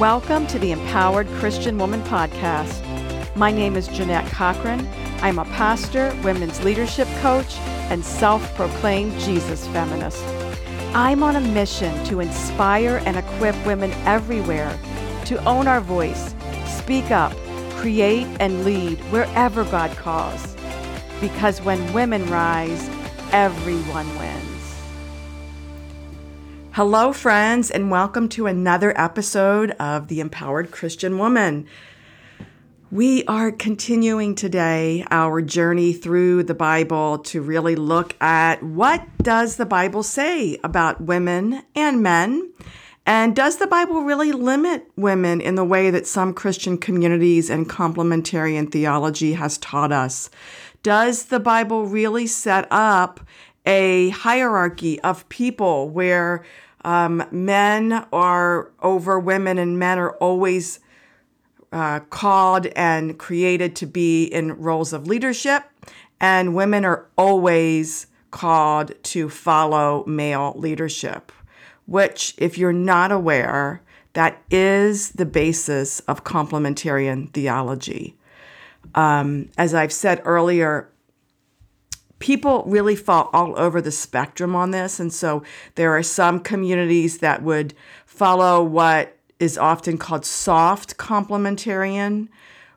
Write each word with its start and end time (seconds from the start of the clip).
Welcome 0.00 0.46
to 0.46 0.58
the 0.58 0.72
Empowered 0.72 1.28
Christian 1.28 1.76
Woman 1.76 2.00
Podcast. 2.04 3.36
My 3.36 3.50
name 3.50 3.76
is 3.76 3.86
Jeanette 3.86 4.32
Cochran. 4.32 4.88
I'm 5.20 5.38
a 5.38 5.44
pastor, 5.44 6.16
women's 6.24 6.64
leadership 6.64 7.06
coach, 7.20 7.58
and 7.90 8.02
self 8.02 8.42
proclaimed 8.54 9.12
Jesus 9.20 9.66
feminist. 9.66 10.24
I'm 10.94 11.22
on 11.22 11.36
a 11.36 11.40
mission 11.42 12.02
to 12.06 12.20
inspire 12.20 13.02
and 13.04 13.18
equip 13.18 13.54
women 13.66 13.92
everywhere 14.06 14.78
to 15.26 15.44
own 15.44 15.68
our 15.68 15.82
voice, 15.82 16.34
speak 16.64 17.10
up, 17.10 17.34
create, 17.72 18.26
and 18.40 18.64
lead 18.64 18.98
wherever 19.12 19.64
God 19.64 19.94
calls. 19.98 20.56
Because 21.20 21.60
when 21.60 21.92
women 21.92 22.24
rise, 22.30 22.88
everyone 23.32 24.08
wins. 24.18 24.39
Hello, 26.72 27.12
friends, 27.12 27.68
and 27.68 27.90
welcome 27.90 28.28
to 28.28 28.46
another 28.46 28.96
episode 28.96 29.72
of 29.72 30.06
The 30.06 30.20
Empowered 30.20 30.70
Christian 30.70 31.18
Woman. 31.18 31.66
We 32.92 33.24
are 33.24 33.50
continuing 33.50 34.36
today 34.36 35.04
our 35.10 35.42
journey 35.42 35.92
through 35.92 36.44
the 36.44 36.54
Bible 36.54 37.18
to 37.18 37.42
really 37.42 37.74
look 37.74 38.14
at 38.22 38.62
what 38.62 39.04
does 39.18 39.56
the 39.56 39.66
Bible 39.66 40.04
say 40.04 40.60
about 40.62 41.00
women 41.00 41.64
and 41.74 42.04
men? 42.04 42.52
And 43.04 43.34
does 43.34 43.56
the 43.56 43.66
Bible 43.66 44.02
really 44.02 44.30
limit 44.30 44.88
women 44.94 45.40
in 45.40 45.56
the 45.56 45.64
way 45.64 45.90
that 45.90 46.06
some 46.06 46.32
Christian 46.32 46.78
communities 46.78 47.50
and 47.50 47.68
complementarian 47.68 48.70
theology 48.70 49.32
has 49.32 49.58
taught 49.58 49.90
us? 49.90 50.30
Does 50.84 51.24
the 51.24 51.40
Bible 51.40 51.86
really 51.86 52.28
set 52.28 52.68
up 52.70 53.20
a 53.66 54.10
hierarchy 54.10 55.00
of 55.00 55.28
people 55.28 55.88
where 55.88 56.44
um, 56.84 57.22
men 57.30 58.06
are 58.12 58.70
over 58.80 59.20
women 59.20 59.58
and 59.58 59.78
men 59.78 59.98
are 59.98 60.12
always 60.16 60.80
uh, 61.72 62.00
called 62.00 62.66
and 62.68 63.18
created 63.18 63.76
to 63.76 63.86
be 63.86 64.24
in 64.24 64.56
roles 64.56 64.92
of 64.92 65.06
leadership, 65.06 65.64
and 66.20 66.54
women 66.54 66.84
are 66.84 67.06
always 67.16 68.06
called 68.30 68.92
to 69.02 69.28
follow 69.28 70.04
male 70.06 70.52
leadership, 70.56 71.32
which, 71.86 72.34
if 72.38 72.56
you're 72.56 72.72
not 72.72 73.12
aware, 73.12 73.82
that 74.12 74.42
is 74.50 75.12
the 75.12 75.26
basis 75.26 76.00
of 76.00 76.24
complementarian 76.24 77.32
theology. 77.32 78.16
Um, 78.94 79.48
as 79.56 79.74
I've 79.74 79.92
said 79.92 80.22
earlier, 80.24 80.88
people 82.20 82.62
really 82.66 82.94
fall 82.94 83.28
all 83.32 83.58
over 83.58 83.80
the 83.80 83.90
spectrum 83.90 84.54
on 84.54 84.70
this. 84.70 85.00
And 85.00 85.12
so 85.12 85.42
there 85.74 85.96
are 85.96 86.02
some 86.02 86.38
communities 86.38 87.18
that 87.18 87.42
would 87.42 87.74
follow 88.06 88.62
what 88.62 89.16
is 89.40 89.58
often 89.58 89.98
called 89.98 90.24
soft 90.24 90.96
complementarian, 90.98 92.28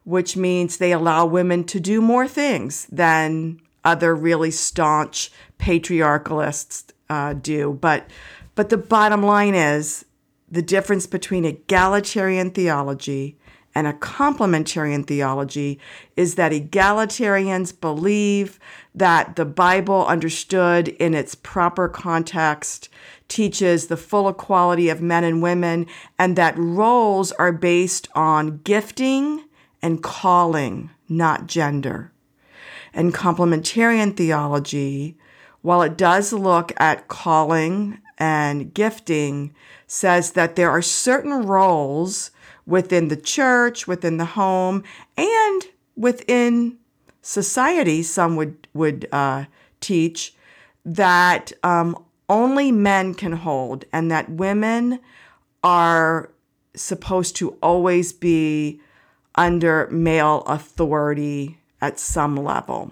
which 0.05 0.35
means 0.35 0.77
they 0.77 0.93
allow 0.93 1.25
women 1.25 1.63
to 1.65 1.79
do 1.79 2.01
more 2.01 2.27
things 2.27 2.87
than 2.91 3.59
other 3.83 4.15
really 4.15 4.49
staunch 4.51 5.29
patriarchalists 5.57 6.91
uh, 7.09 7.33
do. 7.33 7.77
But, 7.79 8.09
but 8.55 8.69
the 8.69 8.77
bottom 8.77 9.21
line 9.21 9.55
is 9.55 10.05
the 10.49 10.61
difference 10.61 11.05
between 11.05 11.43
egalitarian 11.43 12.51
theology 12.51 13.37
and 13.75 13.87
a 13.87 13.93
complementarian 13.93 15.05
theology 15.05 15.79
is 16.15 16.35
that 16.35 16.51
egalitarians 16.51 17.79
believe 17.79 18.59
that 18.93 19.35
the 19.35 19.45
Bible, 19.45 20.05
understood 20.05 20.89
in 20.89 21.13
its 21.13 21.35
proper 21.35 21.89
context, 21.89 22.89
teaches 23.27 23.87
the 23.87 23.97
full 23.97 24.29
equality 24.29 24.89
of 24.89 25.01
men 25.01 25.23
and 25.23 25.41
women, 25.41 25.87
and 26.19 26.35
that 26.35 26.57
roles 26.57 27.31
are 27.33 27.51
based 27.51 28.07
on 28.13 28.59
gifting 28.59 29.43
and 29.81 30.03
calling, 30.03 30.91
not 31.09 31.47
gender. 31.47 32.11
And 32.93 33.13
complementarian 33.13 34.15
theology, 34.15 35.17
while 35.61 35.81
it 35.81 35.97
does 35.97 36.31
look 36.31 36.71
at 36.77 37.07
calling 37.07 37.99
and 38.19 38.71
gifting, 38.71 39.55
says 39.87 40.33
that 40.33 40.55
there 40.55 40.69
are 40.69 40.81
certain 40.81 41.47
roles 41.47 42.29
within 42.65 43.07
the 43.07 43.17
church, 43.17 43.87
within 43.87 44.17
the 44.17 44.25
home, 44.25 44.83
and 45.17 45.61
within 45.95 46.77
society, 47.21 48.03
some 48.03 48.35
would, 48.35 48.67
would 48.73 49.07
uh, 49.11 49.45
teach 49.79 50.33
that 50.85 51.51
um, 51.63 51.97
only 52.29 52.71
men 52.71 53.13
can 53.13 53.33
hold 53.33 53.85
and 53.91 54.09
that 54.11 54.29
women 54.29 54.99
are 55.63 56.29
supposed 56.75 57.35
to 57.37 57.57
always 57.61 58.11
be 58.11 58.81
under 59.35 59.87
male 59.89 60.41
authority 60.41 61.59
at 61.81 61.99
some 61.99 62.35
level. 62.35 62.91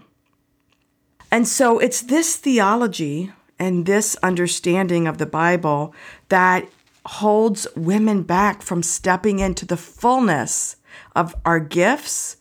And 1.32 1.48
so 1.48 1.80
it's 1.80 2.02
this 2.02 2.36
theology 2.36 3.32
and 3.58 3.86
this 3.86 4.16
understanding 4.24 5.08
of 5.08 5.18
the 5.18 5.26
Bible 5.26 5.94
that 6.30 6.68
holds 7.06 7.68
women 7.76 8.24
back 8.24 8.62
from 8.62 8.84
stepping 8.84 9.40
into 9.40 9.66
the 9.66 9.78
fullness 9.78 10.76
of 11.16 11.36
our 11.46 11.60
gifts 11.60 12.38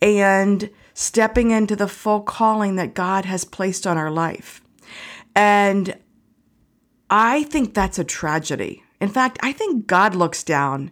and 0.00 0.68
stepping 0.94 1.50
into 1.50 1.74
the 1.76 1.88
full 1.88 2.20
calling 2.20 2.76
that 2.76 2.94
God 2.94 3.24
has 3.24 3.44
placed 3.44 3.86
on 3.86 3.96
our 3.96 4.10
life. 4.10 4.62
And 5.34 5.96
I 7.08 7.44
think 7.44 7.74
that's 7.74 7.98
a 7.98 8.04
tragedy. 8.04 8.82
In 9.00 9.08
fact, 9.08 9.38
I 9.42 9.52
think 9.52 9.86
God 9.86 10.14
looks 10.14 10.42
down 10.42 10.90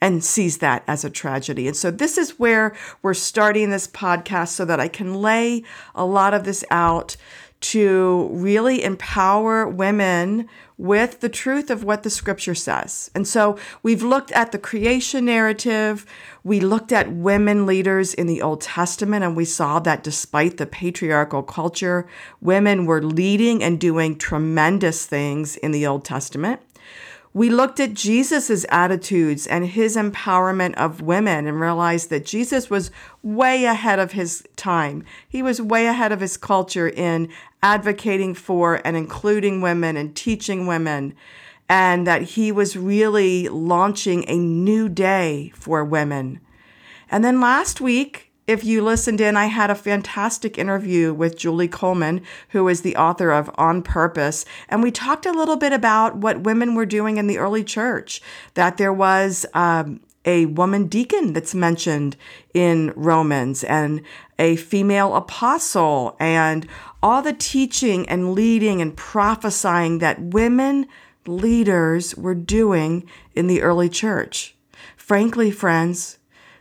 and 0.00 0.24
sees 0.24 0.58
that 0.58 0.82
as 0.86 1.04
a 1.04 1.10
tragedy. 1.10 1.66
And 1.66 1.76
so 1.76 1.90
this 1.90 2.16
is 2.16 2.38
where 2.38 2.74
we're 3.02 3.14
starting 3.14 3.70
this 3.70 3.86
podcast 3.86 4.48
so 4.48 4.64
that 4.64 4.80
I 4.80 4.88
can 4.88 5.14
lay 5.14 5.62
a 5.94 6.04
lot 6.04 6.32
of 6.32 6.44
this 6.44 6.64
out 6.70 7.16
to 7.60 8.28
really 8.32 8.82
empower 8.82 9.68
women 9.68 10.48
with 10.78 11.20
the 11.20 11.28
truth 11.28 11.68
of 11.68 11.84
what 11.84 12.02
the 12.02 12.10
scripture 12.10 12.54
says. 12.54 13.10
And 13.14 13.28
so 13.28 13.58
we've 13.82 14.02
looked 14.02 14.32
at 14.32 14.50
the 14.50 14.58
creation 14.58 15.26
narrative. 15.26 16.06
We 16.42 16.60
looked 16.60 16.90
at 16.90 17.12
women 17.12 17.66
leaders 17.66 18.14
in 18.14 18.26
the 18.26 18.40
Old 18.40 18.62
Testament, 18.62 19.22
and 19.24 19.36
we 19.36 19.44
saw 19.44 19.78
that 19.80 20.02
despite 20.02 20.56
the 20.56 20.66
patriarchal 20.66 21.42
culture, 21.42 22.06
women 22.40 22.86
were 22.86 23.02
leading 23.02 23.62
and 23.62 23.78
doing 23.78 24.16
tremendous 24.16 25.04
things 25.04 25.56
in 25.56 25.72
the 25.72 25.86
Old 25.86 26.04
Testament. 26.04 26.62
We 27.32 27.48
looked 27.48 27.78
at 27.78 27.94
Jesus' 27.94 28.66
attitudes 28.70 29.46
and 29.46 29.66
his 29.66 29.96
empowerment 29.96 30.74
of 30.74 31.00
women 31.00 31.46
and 31.46 31.60
realized 31.60 32.10
that 32.10 32.26
Jesus 32.26 32.68
was 32.68 32.90
way 33.22 33.66
ahead 33.66 34.00
of 34.00 34.12
his 34.12 34.42
time. 34.56 35.04
He 35.28 35.40
was 35.40 35.62
way 35.62 35.86
ahead 35.86 36.10
of 36.10 36.20
his 36.20 36.36
culture 36.36 36.88
in 36.88 37.28
advocating 37.62 38.34
for 38.34 38.80
and 38.84 38.96
including 38.96 39.60
women 39.60 39.96
and 39.96 40.16
teaching 40.16 40.66
women, 40.66 41.14
and 41.68 42.04
that 42.04 42.22
he 42.22 42.50
was 42.50 42.76
really 42.76 43.48
launching 43.48 44.24
a 44.26 44.36
new 44.36 44.88
day 44.88 45.52
for 45.54 45.84
women. 45.84 46.40
And 47.12 47.24
then 47.24 47.40
last 47.40 47.80
week, 47.80 48.29
if 48.50 48.64
you 48.64 48.82
listened 48.82 49.20
in, 49.20 49.36
I 49.36 49.46
had 49.46 49.70
a 49.70 49.76
fantastic 49.76 50.58
interview 50.58 51.14
with 51.14 51.38
Julie 51.38 51.68
Coleman, 51.68 52.22
who 52.48 52.66
is 52.66 52.82
the 52.82 52.96
author 52.96 53.30
of 53.30 53.48
On 53.54 53.80
Purpose. 53.80 54.44
And 54.68 54.82
we 54.82 54.90
talked 54.90 55.24
a 55.24 55.32
little 55.32 55.56
bit 55.56 55.72
about 55.72 56.16
what 56.16 56.40
women 56.40 56.74
were 56.74 56.84
doing 56.84 57.16
in 57.16 57.28
the 57.28 57.38
early 57.38 57.62
church, 57.62 58.20
that 58.54 58.76
there 58.76 58.92
was 58.92 59.46
um, 59.54 60.00
a 60.24 60.46
woman 60.46 60.88
deacon 60.88 61.32
that's 61.32 61.54
mentioned 61.54 62.16
in 62.52 62.92
Romans 62.96 63.62
and 63.62 64.02
a 64.36 64.56
female 64.56 65.14
apostle 65.14 66.16
and 66.18 66.66
all 67.04 67.22
the 67.22 67.32
teaching 67.32 68.08
and 68.08 68.34
leading 68.34 68.82
and 68.82 68.96
prophesying 68.96 70.00
that 70.00 70.20
women 70.20 70.88
leaders 71.24 72.16
were 72.16 72.34
doing 72.34 73.08
in 73.36 73.46
the 73.46 73.62
early 73.62 73.88
church. 73.88 74.56
Frankly, 74.96 75.52
friends, 75.52 76.18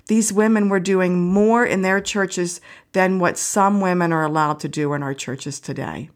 these 0.09 0.33
women 0.33 0.69
were 0.69 0.79
doing 0.79 1.21
more 1.21 1.63
in 1.63 1.83
their 1.83 2.01
churches 2.01 2.59
than 2.93 3.19
what 3.19 3.37
some 3.37 3.79
women 3.79 4.11
are 4.11 4.25
allowed 4.25 4.59
to 4.59 4.67
do 4.67 4.93
in 4.93 5.03
our 5.03 5.13
churches 5.13 5.59
today. 5.59 6.09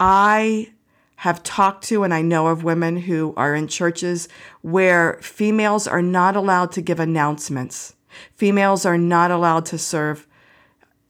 I 0.00 0.72
have 1.18 1.44
talked 1.44 1.84
to 1.84 2.02
and 2.02 2.12
I 2.12 2.22
know 2.22 2.48
of 2.48 2.64
women 2.64 2.96
who 2.96 3.34
are 3.36 3.54
in 3.54 3.68
churches 3.68 4.28
where 4.62 5.16
females 5.22 5.86
are 5.86 6.02
not 6.02 6.34
allowed 6.34 6.72
to 6.72 6.82
give 6.82 6.98
announcements. 6.98 7.94
Females 8.34 8.84
are 8.84 8.98
not 8.98 9.30
allowed 9.30 9.64
to 9.66 9.78
serve 9.78 10.26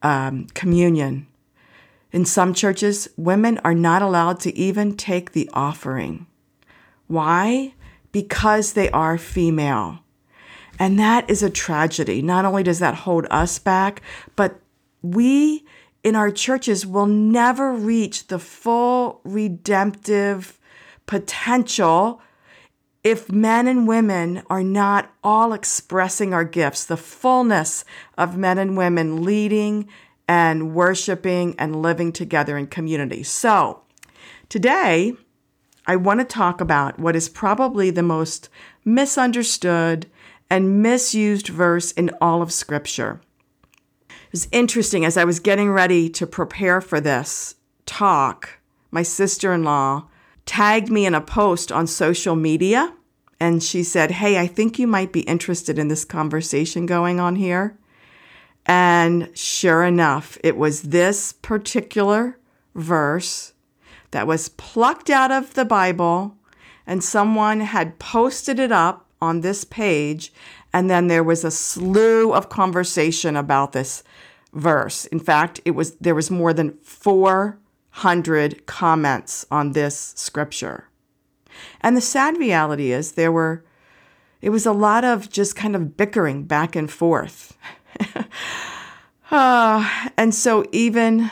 um, 0.03 0.47
communion. 0.53 1.27
In 2.13 2.27
some 2.27 2.53
churches, 2.53 3.09
women 3.17 3.57
are 3.65 3.75
not 3.75 4.03
allowed 4.03 4.41
to 4.41 4.55
even 4.55 4.95
take 4.95 5.33
the 5.33 5.49
offering. 5.55 6.27
Why? 7.07 7.73
Because 8.13 8.75
they 8.75 8.91
are 8.91 9.17
female. 9.17 10.01
And 10.79 10.99
that 10.99 11.29
is 11.29 11.43
a 11.43 11.51
tragedy. 11.51 12.23
Not 12.23 12.45
only 12.45 12.63
does 12.63 12.79
that 12.79 12.95
hold 12.95 13.27
us 13.31 13.59
back, 13.59 14.03
but 14.37 14.61
we 15.03 15.65
in 16.05 16.15
our 16.15 16.31
churches 16.31 16.87
will 16.87 17.07
never 17.07 17.73
reach 17.73 18.29
the 18.29 18.39
full 18.39 19.21
redemptive 19.25 20.59
potential 21.07 22.23
if 23.05 23.31
men 23.31 23.67
and 23.67 23.89
women 23.89 24.43
are 24.51 24.63
not 24.63 25.13
all 25.25 25.53
expressing 25.53 26.35
our 26.35 26.45
gifts, 26.45 26.85
the 26.85 26.97
fullness 26.97 27.85
of 28.17 28.37
men 28.37 28.59
and 28.59 28.77
women 28.77 29.23
leading 29.23 29.89
and 30.27 30.75
worshiping 30.75 31.55
and 31.59 31.81
living 31.81 32.13
together 32.13 32.59
in 32.59 32.67
community. 32.67 33.23
So, 33.23 33.83
today, 34.49 35.15
I 35.87 35.97
want 35.97 36.21
to 36.21 36.25
talk 36.25 36.61
about 36.61 36.99
what 36.99 37.17
is 37.17 37.31
probably 37.31 37.91
the 37.91 38.03
most 38.03 38.51
misunderstood 38.85 40.07
and 40.51 40.83
misused 40.83 41.49
verse 41.49 41.93
in 41.93 42.11
all 42.21 42.43
of 42.43 42.53
Scripture. 42.53 43.21
It 44.09 44.33
was 44.33 44.49
interesting 44.53 45.05
as 45.05 45.17
I 45.17 45.25
was 45.25 45.41
getting 45.41 45.71
ready 45.71 46.09
to 46.11 46.27
prepare 46.27 46.81
for 46.81 47.01
this 47.01 47.55
talk, 47.87 48.59
my 48.91 49.03
sister 49.03 49.53
in 49.53 49.65
law 49.65 50.09
tagged 50.47 50.91
me 50.91 51.05
in 51.05 51.15
a 51.15 51.21
post 51.21 51.71
on 51.71 51.87
social 51.87 52.35
media 52.35 52.95
and 53.41 53.63
she 53.63 53.83
said, 53.83 54.13
Hey, 54.13 54.39
I 54.39 54.47
think 54.47 54.79
you 54.79 54.87
might 54.87 55.13
be 55.13 55.21
interested 55.21 55.79
in 55.79 55.89
this 55.89 56.05
conversation 56.05 56.87
going 56.87 57.21
on 57.21 57.37
here. 57.37 57.79
And 58.67 59.31
sure 59.35 59.85
enough, 59.85 60.39
it 60.43 60.57
was 60.57 60.83
this 60.83 61.33
particular 61.33 62.39
verse 62.75 63.53
that 64.11 64.27
was 64.27 64.49
plucked 64.51 65.11
out 65.11 65.31
of 65.31 65.55
the 65.55 65.65
Bible, 65.65 66.37
and 66.87 67.03
someone 67.05 67.61
had 67.61 67.99
posted 67.99 68.59
it 68.59 68.73
up 68.73 69.08
on 69.21 69.41
this 69.41 69.65
page. 69.65 70.33
And 70.73 70.91
then 70.91 71.09
there 71.09 71.25
was 71.25 71.45
a 71.45 71.51
slew 71.51 72.33
of 72.33 72.49
conversation 72.49 73.37
about 73.37 73.73
this 73.73 74.03
verse. 74.53 75.07
In 75.07 75.21
fact, 75.21 75.61
it 75.65 75.73
was 75.73 75.95
there 75.97 76.15
was 76.15 76.31
more 76.31 76.53
than 76.53 76.77
400 76.83 78.67
comments 78.67 79.47
on 79.51 79.73
this 79.73 80.13
scripture. 80.17 80.89
And 81.81 81.97
the 81.97 82.01
sad 82.01 82.39
reality 82.39 82.93
is 82.93 83.13
there 83.13 83.33
were 83.33 83.65
it 84.41 84.51
was 84.51 84.67
a 84.67 84.73
lot 84.73 85.05
of 85.05 85.31
just 85.31 85.57
kind 85.57 85.75
of 85.75 85.97
bickering 85.97 86.45
back 86.45 86.77
and 86.77 86.91
forth. 86.91 87.57
uh, 89.31 90.09
and 90.17 90.35
so 90.35 90.65
even 90.71 91.31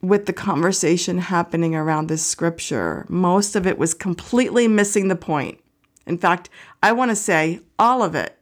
with 0.00 0.26
the 0.26 0.32
conversation 0.32 1.18
happening 1.18 1.74
around 1.74 2.08
this 2.08 2.24
scripture, 2.24 3.06
most 3.08 3.56
of 3.56 3.66
it 3.66 3.78
was 3.78 3.94
completely 3.94 4.68
missing 4.68 5.08
the 5.08 5.16
point. 5.16 5.60
In 6.06 6.18
fact, 6.18 6.50
I 6.82 6.92
want 6.92 7.10
to 7.10 7.16
say 7.16 7.60
all 7.78 8.02
of 8.02 8.14
it, 8.14 8.38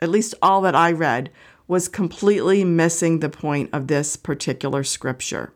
at 0.00 0.08
least 0.08 0.34
all 0.42 0.60
that 0.62 0.74
I 0.74 0.92
read, 0.92 1.30
was 1.68 1.88
completely 1.88 2.64
missing 2.64 3.20
the 3.20 3.28
point 3.28 3.70
of 3.72 3.86
this 3.86 4.16
particular 4.16 4.84
scripture. 4.84 5.52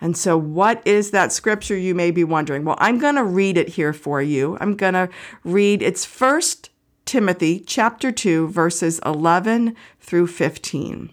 And 0.00 0.16
so, 0.16 0.36
what 0.36 0.86
is 0.86 1.12
that 1.12 1.32
scripture 1.32 1.76
you 1.76 1.94
may 1.94 2.10
be 2.10 2.24
wondering? 2.24 2.64
Well, 2.64 2.76
I'm 2.78 2.98
going 2.98 3.14
to 3.14 3.24
read 3.24 3.56
it 3.56 3.70
here 3.70 3.92
for 3.92 4.20
you. 4.20 4.58
I'm 4.60 4.76
going 4.76 4.94
to 4.94 5.08
read 5.44 5.82
it's 5.82 6.04
First 6.04 6.70
Timothy 7.04 7.60
chapter 7.60 8.10
2 8.10 8.48
verses 8.48 9.00
11 9.06 9.76
through 10.00 10.26
15. 10.26 11.10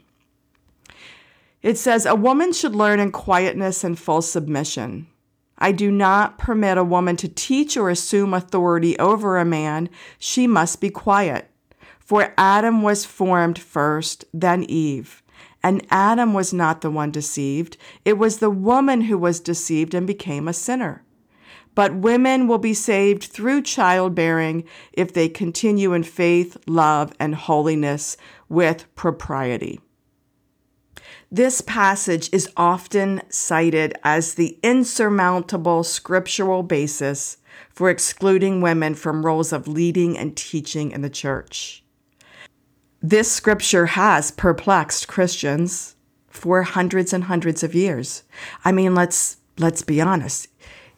It 1.62 1.78
says, 1.78 2.06
A 2.06 2.16
woman 2.16 2.54
should 2.54 2.76
learn 2.76 3.00
in 3.00 3.12
quietness 3.12 3.84
and 3.84 3.98
full 3.98 4.22
submission. 4.22 5.08
I 5.62 5.72
do 5.72 5.92
not 5.92 6.40
permit 6.40 6.80
a 6.80 6.84
woman 6.84 7.16
to 7.18 7.28
teach 7.28 7.78
or 7.78 7.92
assume 7.92 8.34
authority 8.34 8.98
over 8.98 9.38
a 9.38 9.46
man. 9.46 9.90
She 10.18 10.48
must 10.48 10.82
be 10.82 10.90
quiet. 10.90 11.52
For 12.00 12.34
Adam 12.36 12.82
was 12.82 13.06
formed 13.06 13.60
first, 13.60 14.26
then 14.34 14.64
Eve. 14.64 15.22
And 15.62 15.86
Adam 15.92 16.34
was 16.34 16.52
not 16.52 16.82
the 16.82 16.90
one 16.90 17.12
deceived. 17.12 17.78
It 18.04 18.18
was 18.18 18.40
the 18.40 18.50
woman 18.50 19.02
who 19.02 19.20
was 19.20 19.40
deceived 19.40 19.94
and 19.94 20.08
became 20.08 20.48
a 20.48 20.54
sinner. 20.54 21.04
But 21.76 21.96
women 21.96 22.48
will 22.48 22.58
be 22.58 22.74
saved 22.74 23.26
through 23.26 23.62
childbearing 23.62 24.64
if 24.94 25.14
they 25.14 25.30
continue 25.30 25.94
in 25.94 26.02
faith, 26.02 26.58
love, 26.66 27.14
and 27.20 27.36
holiness 27.36 28.18
with 28.50 28.94
propriety. 28.96 29.80
This 31.32 31.62
passage 31.62 32.30
is 32.32 32.50
often 32.58 33.22
cited 33.30 33.94
as 34.04 34.34
the 34.34 34.58
insurmountable 34.64 35.84
scriptural 35.84 36.64
basis 36.64 37.38
for 37.70 37.90
excluding 37.90 38.62
women 38.62 38.96
from 38.96 39.26
roles 39.26 39.54
of 39.54 39.68
leading 39.68 40.18
and 40.18 40.36
teaching 40.36 40.92
in 40.92 41.02
the 41.02 41.10
church. 41.10 41.84
This 43.02 43.32
scripture 43.32 43.88
has 43.88 44.30
perplexed 44.32 45.08
Christians 45.08 45.96
for 46.28 46.64
hundreds 46.64 47.14
and 47.14 47.26
hundreds 47.26 47.64
of 47.64 47.74
years. 47.74 48.24
I 48.64 48.72
mean, 48.72 48.94
let's 48.94 49.38
let's 49.58 49.82
be 49.82 50.02
honest. 50.02 50.48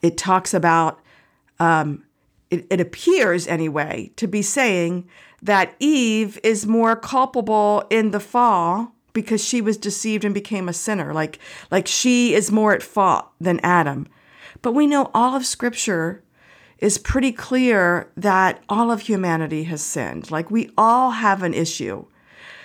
It 0.01 0.17
talks 0.17 0.53
about 0.53 0.99
um, 1.59 2.03
it, 2.49 2.67
it 2.69 2.81
appears 2.81 3.47
anyway 3.47 4.11
to 4.17 4.27
be 4.27 4.41
saying 4.41 5.07
that 5.41 5.75
Eve 5.79 6.39
is 6.43 6.67
more 6.67 6.95
culpable 6.95 7.85
in 7.89 8.11
the 8.11 8.19
fall 8.19 8.93
because 9.13 9.43
she 9.43 9.61
was 9.61 9.77
deceived 9.77 10.25
and 10.25 10.33
became 10.33 10.67
a 10.67 10.73
sinner. 10.73 11.13
Like, 11.13 11.39
like 11.71 11.87
she 11.87 12.33
is 12.33 12.51
more 12.51 12.73
at 12.73 12.83
fault 12.83 13.29
than 13.39 13.59
Adam. 13.61 14.07
But 14.61 14.73
we 14.73 14.87
know 14.87 15.11
all 15.13 15.35
of 15.35 15.45
Scripture 15.45 16.23
is 16.79 16.97
pretty 16.97 17.31
clear 17.31 18.11
that 18.17 18.61
all 18.67 18.91
of 18.91 19.01
humanity 19.01 19.63
has 19.63 19.81
sinned. 19.81 20.29
Like, 20.31 20.51
we 20.51 20.69
all 20.77 21.11
have 21.11 21.41
an 21.41 21.53
issue. 21.53 22.05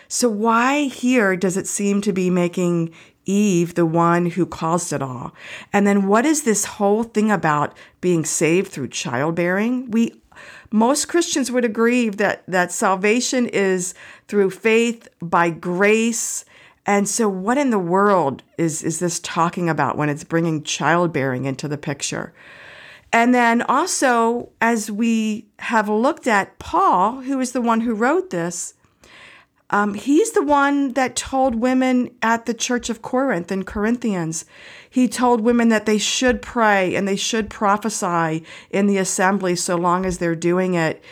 So, 0.08 0.28
why 0.28 0.84
here 0.84 1.36
does 1.36 1.56
it 1.56 1.66
seem 1.66 2.00
to 2.00 2.12
be 2.12 2.30
making 2.30 2.94
Eve 3.26 3.74
the 3.74 3.84
one 3.84 4.26
who 4.26 4.46
caused 4.46 4.92
it 4.92 5.02
all? 5.02 5.34
And 5.72 5.86
then, 5.86 6.06
what 6.08 6.24
is 6.24 6.42
this 6.42 6.64
whole 6.64 7.04
thing 7.04 7.30
about 7.30 7.76
being 8.00 8.24
saved 8.24 8.72
through 8.72 8.88
childbearing? 8.88 9.90
We 9.90 10.20
most 10.70 11.08
Christians 11.08 11.50
would 11.50 11.64
agree 11.64 12.08
that, 12.10 12.42
that 12.46 12.72
salvation 12.72 13.46
is 13.46 13.94
through 14.26 14.50
faith 14.50 15.08
by 15.20 15.50
grace. 15.50 16.44
And 16.86 17.08
so, 17.08 17.28
what 17.28 17.58
in 17.58 17.70
the 17.70 17.78
world 17.78 18.42
is, 18.56 18.82
is 18.82 18.98
this 18.98 19.20
talking 19.20 19.68
about 19.68 19.96
when 19.96 20.08
it's 20.08 20.24
bringing 20.24 20.62
childbearing 20.62 21.44
into 21.44 21.68
the 21.68 21.78
picture? 21.78 22.32
And 23.12 23.34
then 23.34 23.62
also, 23.62 24.50
as 24.60 24.90
we 24.90 25.46
have 25.60 25.88
looked 25.88 26.26
at 26.26 26.58
Paul, 26.58 27.22
who 27.22 27.40
is 27.40 27.52
the 27.52 27.62
one 27.62 27.80
who 27.80 27.94
wrote 27.94 28.30
this, 28.30 28.74
um, 29.70 29.94
he's 29.94 30.32
the 30.32 30.42
one 30.42 30.94
that 30.94 31.14
told 31.14 31.56
women 31.56 32.10
at 32.22 32.46
the 32.46 32.54
church 32.54 32.88
of 32.88 33.02
Corinth 33.02 33.52
in 33.52 33.64
Corinthians, 33.64 34.46
he 34.88 35.08
told 35.08 35.42
women 35.42 35.68
that 35.68 35.84
they 35.84 35.98
should 35.98 36.40
pray 36.40 36.94
and 36.94 37.06
they 37.06 37.16
should 37.16 37.50
prophesy 37.50 38.44
in 38.70 38.86
the 38.86 38.96
assembly 38.96 39.54
so 39.54 39.76
long 39.76 40.06
as 40.06 40.18
they're 40.18 40.34
doing 40.34 40.74
it 40.74 41.02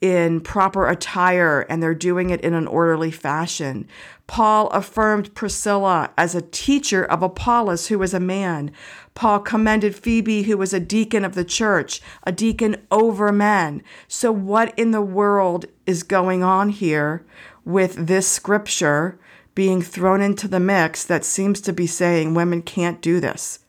in 0.00 0.40
proper 0.40 0.86
attire 0.86 1.62
and 1.68 1.82
they're 1.82 1.94
doing 1.94 2.30
it 2.30 2.40
in 2.42 2.52
an 2.54 2.66
orderly 2.66 3.10
fashion. 3.10 3.88
Paul 4.26 4.68
affirmed 4.68 5.34
Priscilla 5.34 6.10
as 6.16 6.34
a 6.34 6.42
teacher 6.42 7.04
of 7.04 7.22
Apollos, 7.22 7.88
who 7.88 7.98
was 7.98 8.14
a 8.14 8.20
man. 8.20 8.70
Paul 9.14 9.40
commended 9.40 9.94
Phoebe, 9.94 10.42
who 10.42 10.56
was 10.56 10.74
a 10.74 10.80
deacon 10.80 11.24
of 11.24 11.34
the 11.34 11.44
church, 11.44 12.02
a 12.24 12.32
deacon 12.32 12.76
over 12.90 13.30
men. 13.32 13.82
So, 14.08 14.32
what 14.32 14.76
in 14.78 14.90
the 14.90 15.02
world 15.02 15.66
is 15.86 16.02
going 16.02 16.42
on 16.42 16.70
here 16.70 17.24
with 17.64 18.06
this 18.06 18.26
scripture 18.26 19.18
being 19.54 19.80
thrown 19.82 20.20
into 20.20 20.48
the 20.48 20.60
mix 20.60 21.04
that 21.04 21.24
seems 21.24 21.60
to 21.60 21.72
be 21.72 21.86
saying 21.86 22.34
women 22.34 22.62
can't 22.62 23.00
do 23.00 23.20
this. 23.20 23.60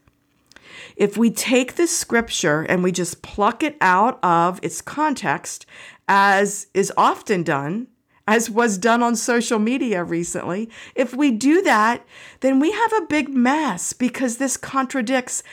If 0.96 1.18
we 1.18 1.30
take 1.30 1.76
this 1.76 1.96
scripture 1.96 2.62
and 2.62 2.82
we 2.82 2.92
just 2.92 3.22
pluck 3.22 3.62
it 3.62 3.78
out 3.82 4.20
of 4.24 4.60
its 4.64 4.82
context, 4.82 5.66
as 6.08 6.68
is 6.74 6.92
often 6.98 7.44
done, 7.44 7.88
as 8.28 8.50
was 8.50 8.78
done 8.78 9.04
on 9.04 9.16
social 9.16 9.60
media 9.60 10.04
recently, 10.04 10.70
if 10.96 11.14
we 11.14 11.32
do 11.32 11.62
that, 11.62 12.06
then 12.40 12.60
we 12.60 12.72
have 12.72 12.94
a 12.94 13.06
big 13.06 13.30
mess 13.30 13.94
because 13.94 14.38
this 14.38 14.58
contradicts 14.58 15.44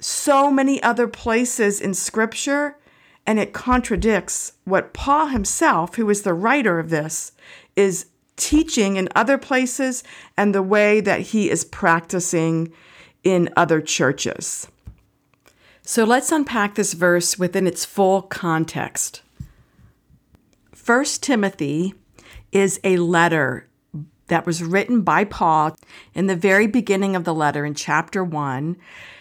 so 0.00 0.50
many 0.50 0.82
other 0.82 1.08
places 1.08 1.80
in 1.80 1.94
scripture 1.94 2.76
and 3.26 3.38
it 3.38 3.52
contradicts 3.52 4.52
what 4.64 4.94
Paul 4.94 5.26
himself, 5.26 5.96
who 5.96 6.08
is 6.08 6.22
the 6.22 6.34
writer 6.34 6.78
of 6.78 6.90
this, 6.90 7.32
is 7.76 8.06
teaching 8.36 8.96
in 8.96 9.08
other 9.14 9.36
places 9.36 10.02
and 10.36 10.54
the 10.54 10.62
way 10.62 11.00
that 11.00 11.20
he 11.20 11.50
is 11.50 11.64
practicing 11.64 12.72
in 13.24 13.50
other 13.56 13.80
churches. 13.80 14.68
So 15.82 16.04
let's 16.04 16.32
unpack 16.32 16.74
this 16.74 16.92
verse 16.92 17.38
within 17.38 17.66
its 17.66 17.84
full 17.84 18.22
context. 18.22 19.22
First 20.72 21.22
Timothy 21.22 21.94
is 22.52 22.80
a 22.84 22.96
letter 22.96 23.68
that 24.28 24.46
was 24.46 24.62
written 24.62 25.02
by 25.02 25.24
Paul 25.24 25.76
in 26.14 26.26
the 26.26 26.36
very 26.36 26.66
beginning 26.66 27.16
of 27.16 27.24
the 27.24 27.34
letter 27.34 27.64
in 27.64 27.74
chapter 27.74 28.22
1. 28.22 28.76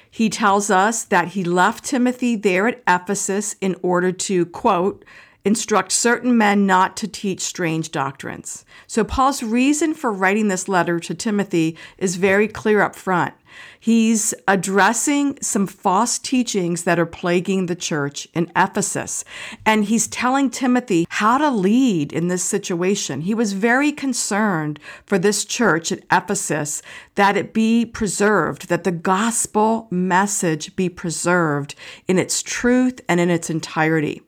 He 0.09 0.29
tells 0.29 0.69
us 0.69 1.03
that 1.05 1.29
he 1.29 1.43
left 1.43 1.85
Timothy 1.85 2.35
there 2.35 2.67
at 2.67 2.81
Ephesus 2.87 3.55
in 3.61 3.75
order 3.81 4.11
to, 4.11 4.45
quote, 4.47 5.05
instruct 5.45 5.91
certain 5.93 6.37
men 6.37 6.65
not 6.65 6.97
to 6.97 7.07
teach 7.07 7.39
strange 7.39 7.91
doctrines. 7.91 8.65
So, 8.85 9.03
Paul's 9.03 9.41
reason 9.41 9.93
for 9.93 10.11
writing 10.11 10.49
this 10.49 10.67
letter 10.67 10.99
to 10.99 11.13
Timothy 11.13 11.77
is 11.97 12.17
very 12.17 12.47
clear 12.47 12.81
up 12.81 12.95
front 12.95 13.33
He's 13.79 14.33
addressing 14.47 15.37
some 15.41 15.67
false 15.67 16.19
teachings 16.19 16.83
that 16.83 16.99
are 16.99 17.05
plaguing 17.05 17.67
the 17.67 17.75
church 17.75 18.27
in 18.33 18.51
Ephesus. 18.55 19.23
And 19.65 19.85
he's 19.85 20.07
telling 20.07 20.49
Timothy 20.49 21.05
how 21.09 21.37
to 21.37 21.49
lead 21.49 22.11
in 22.11 22.27
this 22.27 22.43
situation. 22.43 23.21
He 23.21 23.33
was 23.33 23.53
very 23.53 23.91
concerned 23.91 24.79
for 25.05 25.17
this 25.17 25.45
church 25.45 25.91
at 25.91 26.03
Ephesus 26.11 26.81
that 27.15 27.37
it 27.37 27.53
be 27.53 27.85
preserved, 27.85 28.69
that 28.69 28.83
the 28.83 28.91
gospel 28.91 29.87
message 29.91 30.75
be 30.75 30.89
preserved 30.89 31.75
in 32.07 32.17
its 32.17 32.41
truth 32.41 32.99
and 33.07 33.19
in 33.19 33.29
its 33.29 33.49
entirety. 33.49 34.21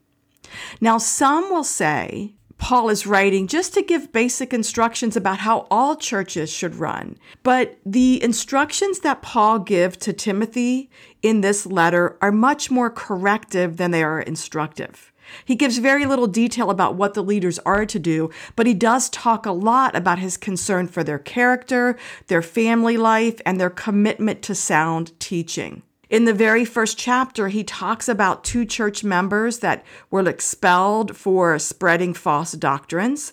Now, 0.82 0.98
some 0.98 1.50
will 1.50 1.64
say 1.64 2.36
Paul 2.60 2.90
is 2.90 3.08
writing 3.08 3.48
just 3.48 3.74
to 3.74 3.82
give 3.82 4.12
basic 4.12 4.54
instructions 4.54 5.16
about 5.16 5.40
how 5.40 5.66
all 5.72 5.96
churches 5.96 6.52
should 6.52 6.76
run. 6.76 7.18
But 7.42 7.80
the 7.86 8.22
instructions 8.22 9.00
that 9.00 9.24
Paul 9.24 9.60
gives 9.60 9.98
to 9.98 10.14
Timothy 10.14 10.92
in 11.24 11.42
this 11.42 11.66
letter 11.66 12.18
are 12.22 12.32
much 12.32 12.70
more 12.70 12.90
corrective 12.92 13.78
than 13.78 13.92
they 13.92 14.04
are 14.04 14.20
instructive. 14.20 15.12
He 15.46 15.56
gives 15.56 15.78
very 15.78 16.06
little 16.06 16.28
detail 16.28 16.70
about 16.70 16.96
what 16.96 17.14
the 17.14 17.24
leaders 17.24 17.60
are 17.60 17.86
to 17.86 18.00
do, 18.00 18.30
but 18.56 18.68
he 18.68 18.74
does 18.74 19.10
talk 19.10 19.46
a 19.46 19.52
lot 19.52 19.96
about 19.96 20.20
his 20.20 20.38
concern 20.38 20.88
for 20.88 21.04
their 21.04 21.20
character, 21.20 21.98
their 22.28 22.42
family 22.42 22.98
life, 22.98 23.40
and 23.46 23.60
their 23.60 23.70
commitment 23.70 24.42
to 24.44 24.56
sound 24.56 25.18
teaching. 25.20 25.84
In 26.10 26.26
the 26.26 26.34
very 26.34 26.66
first 26.66 26.98
chapter, 26.98 27.50
he 27.50 27.64
talks 27.64 28.10
about 28.10 28.44
two 28.44 28.66
church 28.66 29.04
members 29.04 29.60
that 29.60 29.86
were 30.10 30.28
expelled 30.28 31.16
for 31.16 31.60
spreading 31.60 32.16
false 32.16 32.54
doctrines. 32.54 33.32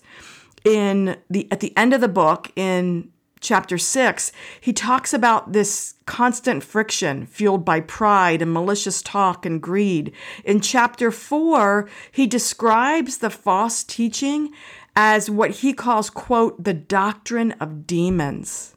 In 0.65 1.17
the 1.31 1.51
at 1.51 1.61
the 1.61 1.75
end 1.77 1.95
of 1.95 2.03
the 2.03 2.09
book, 2.09 2.53
in 2.55 3.11
chapter 3.41 3.79
6, 3.79 4.33
he 4.61 4.73
talks 4.73 5.15
about 5.15 5.53
this 5.53 5.95
constant 6.05 6.63
friction 6.63 7.25
fueled 7.27 7.65
by 7.65 7.81
pride 7.81 8.43
and 8.43 8.53
malicious 8.53 9.01
talk 9.01 9.47
and 9.47 9.63
greed. 9.63 10.13
In 10.45 10.61
chapter 10.61 11.11
4, 11.11 11.89
he 12.13 12.27
describes 12.27 13.19
the 13.19 13.31
false 13.31 13.85
teaching 13.85 14.53
as 14.95 15.31
what 15.31 15.51
he 15.51 15.73
calls, 15.73 16.11
quote, 16.11 16.63
the 16.63 16.75
doctrine 16.75 17.53
of 17.53 17.87
demons. 17.87 18.76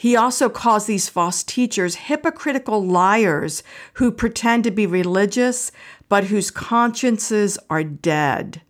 He 0.00 0.16
also 0.16 0.48
calls 0.48 0.86
these 0.86 1.10
false 1.10 1.42
teachers 1.42 1.94
hypocritical 1.94 2.82
liars 2.82 3.62
who 3.96 4.10
pretend 4.10 4.64
to 4.64 4.70
be 4.70 4.86
religious, 4.86 5.70
but 6.08 6.24
whose 6.24 6.50
consciences 6.50 7.58
are 7.68 7.84
dead. 7.84 8.62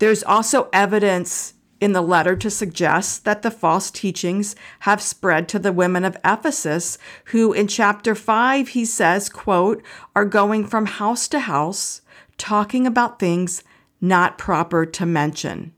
There's 0.00 0.22
also 0.22 0.68
evidence 0.74 1.54
in 1.80 1.94
the 1.94 2.02
letter 2.02 2.36
to 2.36 2.50
suggest 2.50 3.24
that 3.24 3.40
the 3.40 3.50
false 3.50 3.90
teachings 3.90 4.54
have 4.80 5.00
spread 5.00 5.48
to 5.48 5.58
the 5.58 5.72
women 5.72 6.04
of 6.04 6.18
Ephesus, 6.22 6.98
who 7.32 7.54
in 7.54 7.68
chapter 7.68 8.14
5 8.14 8.68
he 8.68 8.84
says, 8.84 9.30
quote, 9.30 9.82
are 10.14 10.26
going 10.26 10.66
from 10.66 10.84
house 10.84 11.26
to 11.28 11.38
house, 11.38 12.02
talking 12.36 12.86
about 12.86 13.18
things 13.18 13.64
not 14.02 14.36
proper 14.36 14.84
to 14.84 15.06
mention. 15.06 15.72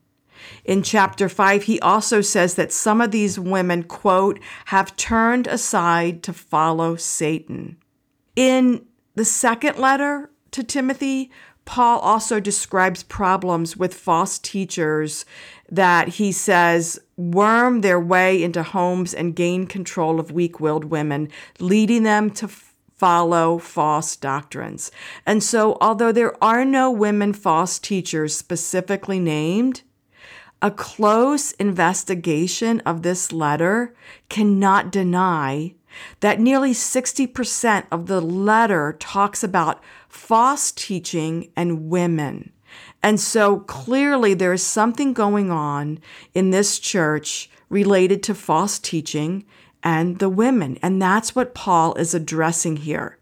In 0.64 0.82
chapter 0.82 1.28
5, 1.28 1.64
he 1.64 1.80
also 1.80 2.20
says 2.20 2.54
that 2.54 2.72
some 2.72 3.00
of 3.00 3.10
these 3.10 3.38
women, 3.38 3.82
quote, 3.82 4.38
have 4.66 4.96
turned 4.96 5.46
aside 5.46 6.22
to 6.24 6.32
follow 6.32 6.96
Satan. 6.96 7.76
In 8.36 8.84
the 9.14 9.24
second 9.24 9.78
letter 9.78 10.30
to 10.52 10.62
Timothy, 10.62 11.30
Paul 11.64 11.98
also 11.98 12.40
describes 12.40 13.02
problems 13.02 13.76
with 13.76 13.92
false 13.92 14.38
teachers 14.38 15.26
that 15.70 16.08
he 16.08 16.32
says 16.32 16.98
worm 17.18 17.82
their 17.82 18.00
way 18.00 18.42
into 18.42 18.62
homes 18.62 19.12
and 19.12 19.36
gain 19.36 19.66
control 19.66 20.18
of 20.18 20.30
weak 20.30 20.60
willed 20.60 20.86
women, 20.86 21.28
leading 21.58 22.04
them 22.04 22.30
to 22.30 22.48
follow 22.98 23.58
false 23.58 24.16
doctrines. 24.16 24.90
And 25.26 25.42
so, 25.42 25.76
although 25.80 26.10
there 26.10 26.42
are 26.42 26.64
no 26.64 26.90
women 26.90 27.32
false 27.32 27.78
teachers 27.78 28.34
specifically 28.34 29.20
named, 29.20 29.82
a 30.60 30.70
close 30.70 31.52
investigation 31.52 32.80
of 32.80 33.02
this 33.02 33.32
letter 33.32 33.94
cannot 34.28 34.90
deny 34.90 35.74
that 36.20 36.40
nearly 36.40 36.72
60% 36.72 37.86
of 37.90 38.06
the 38.06 38.20
letter 38.20 38.96
talks 38.98 39.42
about 39.42 39.82
false 40.08 40.72
teaching 40.72 41.50
and 41.56 41.88
women. 41.88 42.52
And 43.02 43.20
so 43.20 43.60
clearly 43.60 44.34
there 44.34 44.52
is 44.52 44.62
something 44.62 45.12
going 45.12 45.50
on 45.50 46.00
in 46.34 46.50
this 46.50 46.78
church 46.78 47.50
related 47.68 48.22
to 48.24 48.34
false 48.34 48.78
teaching 48.78 49.44
and 49.82 50.18
the 50.18 50.28
women. 50.28 50.78
And 50.82 51.00
that's 51.00 51.34
what 51.34 51.54
Paul 51.54 51.94
is 51.94 52.14
addressing 52.14 52.78
here. 52.78 53.18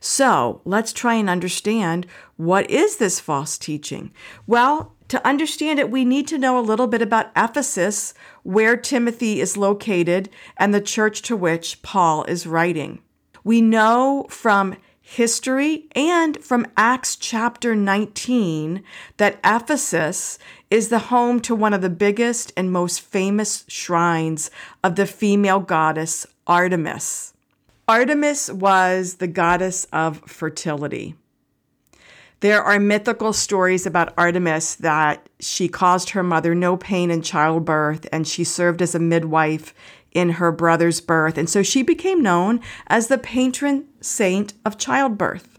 So 0.00 0.60
let's 0.64 0.92
try 0.92 1.14
and 1.14 1.28
understand 1.28 2.06
what 2.36 2.70
is 2.70 2.96
this 2.96 3.20
false 3.20 3.58
teaching? 3.58 4.12
Well, 4.46 4.94
to 5.08 5.26
understand 5.26 5.78
it, 5.78 5.90
we 5.90 6.04
need 6.04 6.28
to 6.28 6.38
know 6.38 6.58
a 6.58 6.60
little 6.60 6.86
bit 6.86 7.02
about 7.02 7.30
Ephesus, 7.36 8.14
where 8.42 8.76
Timothy 8.76 9.40
is 9.40 9.56
located, 9.56 10.28
and 10.56 10.74
the 10.74 10.80
church 10.80 11.22
to 11.22 11.36
which 11.36 11.82
Paul 11.82 12.24
is 12.24 12.46
writing. 12.46 13.00
We 13.42 13.60
know 13.60 14.26
from 14.28 14.76
history 15.00 15.86
and 15.92 16.36
from 16.44 16.66
Acts 16.76 17.16
chapter 17.16 17.74
19 17.74 18.82
that 19.16 19.38
Ephesus 19.42 20.38
is 20.70 20.88
the 20.88 20.98
home 20.98 21.40
to 21.40 21.54
one 21.54 21.72
of 21.72 21.80
the 21.80 21.88
biggest 21.88 22.52
and 22.58 22.70
most 22.70 23.00
famous 23.00 23.64
shrines 23.68 24.50
of 24.84 24.96
the 24.96 25.06
female 25.06 25.60
goddess 25.60 26.26
Artemis. 26.46 27.32
Artemis 27.88 28.52
was 28.52 29.14
the 29.14 29.26
goddess 29.26 29.86
of 29.94 30.18
fertility. 30.26 31.14
There 32.40 32.62
are 32.62 32.78
mythical 32.78 33.32
stories 33.32 33.84
about 33.84 34.14
Artemis 34.16 34.76
that 34.76 35.28
she 35.40 35.66
caused 35.66 36.10
her 36.10 36.22
mother 36.22 36.54
no 36.54 36.76
pain 36.76 37.10
in 37.10 37.20
childbirth 37.20 38.06
and 38.12 38.28
she 38.28 38.44
served 38.44 38.80
as 38.80 38.94
a 38.94 39.00
midwife 39.00 39.74
in 40.12 40.30
her 40.30 40.52
brother's 40.52 41.00
birth. 41.00 41.36
And 41.36 41.50
so 41.50 41.64
she 41.64 41.82
became 41.82 42.22
known 42.22 42.60
as 42.86 43.08
the 43.08 43.18
patron 43.18 43.86
saint 44.00 44.54
of 44.64 44.78
childbirth. 44.78 45.58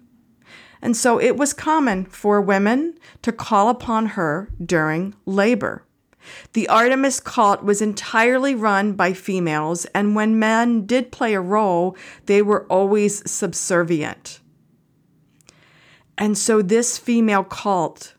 And 0.81 0.95
so 0.95 1.19
it 1.19 1.35
was 1.35 1.51
common 1.51 2.05
for 2.05 2.39
women 2.39 2.97
to 3.23 3.33
call 3.33 3.67
upon 3.67 4.07
her 4.07 4.49
during 4.63 5.15
labor. 5.25 5.83
The 6.53 6.69
Artemis 6.69 7.19
cult 7.19 7.61
was 7.61 7.81
entirely 7.81 8.55
run 8.55 8.93
by 8.93 9.13
females, 9.13 9.85
and 9.95 10.15
when 10.15 10.39
men 10.39 10.85
did 10.85 11.11
play 11.11 11.33
a 11.33 11.41
role, 11.41 11.97
they 12.25 12.41
were 12.41 12.65
always 12.67 13.29
subservient. 13.29 14.39
And 16.19 16.37
so 16.37 16.61
this 16.61 16.97
female 16.97 17.45
cult 17.45 18.13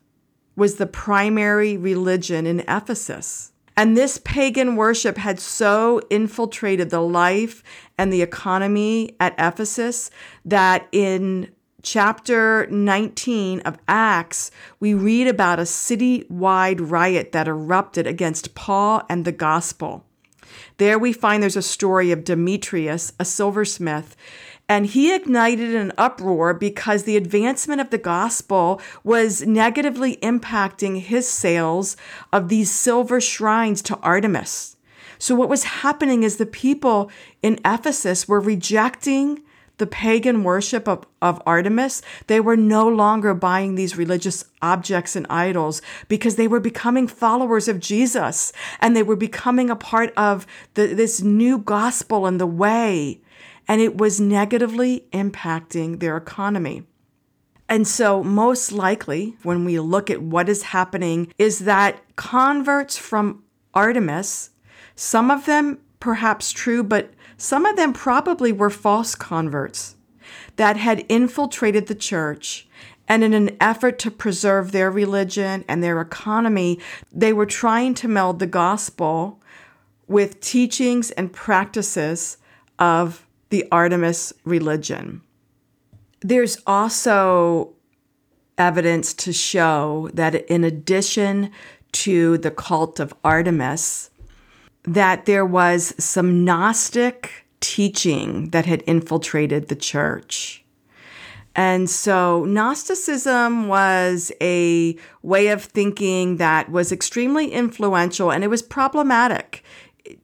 was 0.55 0.75
the 0.75 0.87
primary 0.87 1.77
religion 1.77 2.47
in 2.47 2.61
Ephesus. 2.67 3.51
And 3.77 3.95
this 3.95 4.19
pagan 4.25 4.75
worship 4.75 5.17
had 5.17 5.39
so 5.39 6.01
infiltrated 6.09 6.89
the 6.89 6.99
life 6.99 7.63
and 7.97 8.11
the 8.11 8.21
economy 8.21 9.15
at 9.19 9.35
Ephesus 9.37 10.11
that 10.43 10.87
in 10.91 11.51
chapter 11.83 12.67
19 12.67 13.61
of 13.61 13.77
Acts, 13.87 14.51
we 14.79 14.93
read 14.93 15.27
about 15.27 15.59
a 15.59 15.65
city-wide 15.65 16.81
riot 16.81 17.31
that 17.31 17.47
erupted 17.47 18.07
against 18.07 18.55
Paul 18.55 19.03
and 19.09 19.25
the 19.25 19.31
gospel. 19.31 20.05
There 20.77 20.99
we 20.99 21.13
find 21.13 21.41
there's 21.41 21.55
a 21.55 21.61
story 21.61 22.11
of 22.11 22.23
Demetrius, 22.23 23.13
a 23.19 23.25
silversmith, 23.25 24.15
and 24.71 24.85
he 24.85 25.13
ignited 25.13 25.75
an 25.75 25.91
uproar 25.97 26.53
because 26.53 27.03
the 27.03 27.17
advancement 27.17 27.81
of 27.81 27.89
the 27.89 27.97
gospel 27.97 28.81
was 29.03 29.41
negatively 29.41 30.15
impacting 30.23 31.01
his 31.01 31.27
sales 31.27 31.97
of 32.31 32.47
these 32.47 32.71
silver 32.71 33.19
shrines 33.19 33.81
to 33.81 33.97
Artemis. 33.97 34.77
So, 35.19 35.35
what 35.35 35.49
was 35.49 35.65
happening 35.65 36.23
is 36.23 36.37
the 36.37 36.45
people 36.45 37.11
in 37.43 37.59
Ephesus 37.65 38.29
were 38.29 38.39
rejecting 38.39 39.43
the 39.77 39.87
pagan 39.87 40.43
worship 40.45 40.87
of, 40.87 41.05
of 41.21 41.41
Artemis, 41.45 42.01
they 42.27 42.39
were 42.39 42.55
no 42.55 42.87
longer 42.87 43.33
buying 43.33 43.75
these 43.75 43.97
religious 43.97 44.45
objects 44.61 45.15
and 45.17 45.25
idols 45.27 45.81
because 46.07 46.35
they 46.35 46.47
were 46.47 46.59
becoming 46.59 47.07
followers 47.07 47.67
of 47.67 47.79
Jesus 47.79 48.53
and 48.79 48.95
they 48.95 49.03
were 49.03 49.15
becoming 49.15 49.69
a 49.69 49.75
part 49.75 50.13
of 50.15 50.45
the, 50.75 50.87
this 50.87 51.21
new 51.21 51.57
gospel 51.57 52.25
and 52.25 52.39
the 52.39 52.47
way 52.47 53.19
and 53.67 53.81
it 53.81 53.97
was 53.97 54.19
negatively 54.19 55.05
impacting 55.11 55.99
their 55.99 56.17
economy. 56.17 56.83
And 57.69 57.87
so, 57.87 58.21
most 58.21 58.73
likely, 58.73 59.37
when 59.43 59.63
we 59.63 59.79
look 59.79 60.09
at 60.09 60.21
what 60.21 60.49
is 60.49 60.63
happening, 60.63 61.33
is 61.37 61.59
that 61.59 62.01
converts 62.17 62.97
from 62.97 63.43
Artemis, 63.73 64.49
some 64.95 65.31
of 65.31 65.45
them 65.45 65.79
perhaps 66.01 66.51
true, 66.51 66.83
but 66.83 67.13
some 67.37 67.65
of 67.65 67.77
them 67.77 67.93
probably 67.93 68.51
were 68.51 68.69
false 68.69 69.15
converts 69.15 69.95
that 70.57 70.75
had 70.75 71.05
infiltrated 71.07 71.87
the 71.87 71.95
church. 71.95 72.67
And 73.07 73.23
in 73.23 73.33
an 73.33 73.55
effort 73.59 73.99
to 73.99 74.11
preserve 74.11 74.71
their 74.71 74.91
religion 74.91 75.65
and 75.67 75.83
their 75.83 76.01
economy, 76.01 76.79
they 77.11 77.33
were 77.33 77.45
trying 77.45 77.93
to 77.95 78.07
meld 78.07 78.39
the 78.39 78.47
gospel 78.47 79.41
with 80.07 80.41
teachings 80.41 81.11
and 81.11 81.31
practices 81.31 82.37
of 82.77 83.25
the 83.51 83.65
Artemis 83.71 84.33
religion. 84.43 85.21
There's 86.21 86.57
also 86.65 87.73
evidence 88.57 89.13
to 89.13 89.33
show 89.33 90.09
that 90.13 90.35
in 90.49 90.63
addition 90.63 91.51
to 91.91 92.37
the 92.37 92.51
cult 92.51 92.99
of 92.99 93.13
Artemis, 93.23 94.09
that 94.83 95.25
there 95.25 95.45
was 95.45 95.93
some 96.03 96.43
Gnostic 96.43 97.45
teaching 97.59 98.49
that 98.49 98.65
had 98.65 98.83
infiltrated 98.87 99.67
the 99.67 99.75
church. 99.75 100.63
And 101.55 101.89
so 101.89 102.45
Gnosticism 102.45 103.67
was 103.67 104.31
a 104.39 104.95
way 105.21 105.47
of 105.49 105.63
thinking 105.63 106.37
that 106.37 106.71
was 106.71 106.91
extremely 106.91 107.51
influential 107.51 108.31
and 108.31 108.43
it 108.43 108.47
was 108.47 108.61
problematic 108.61 109.63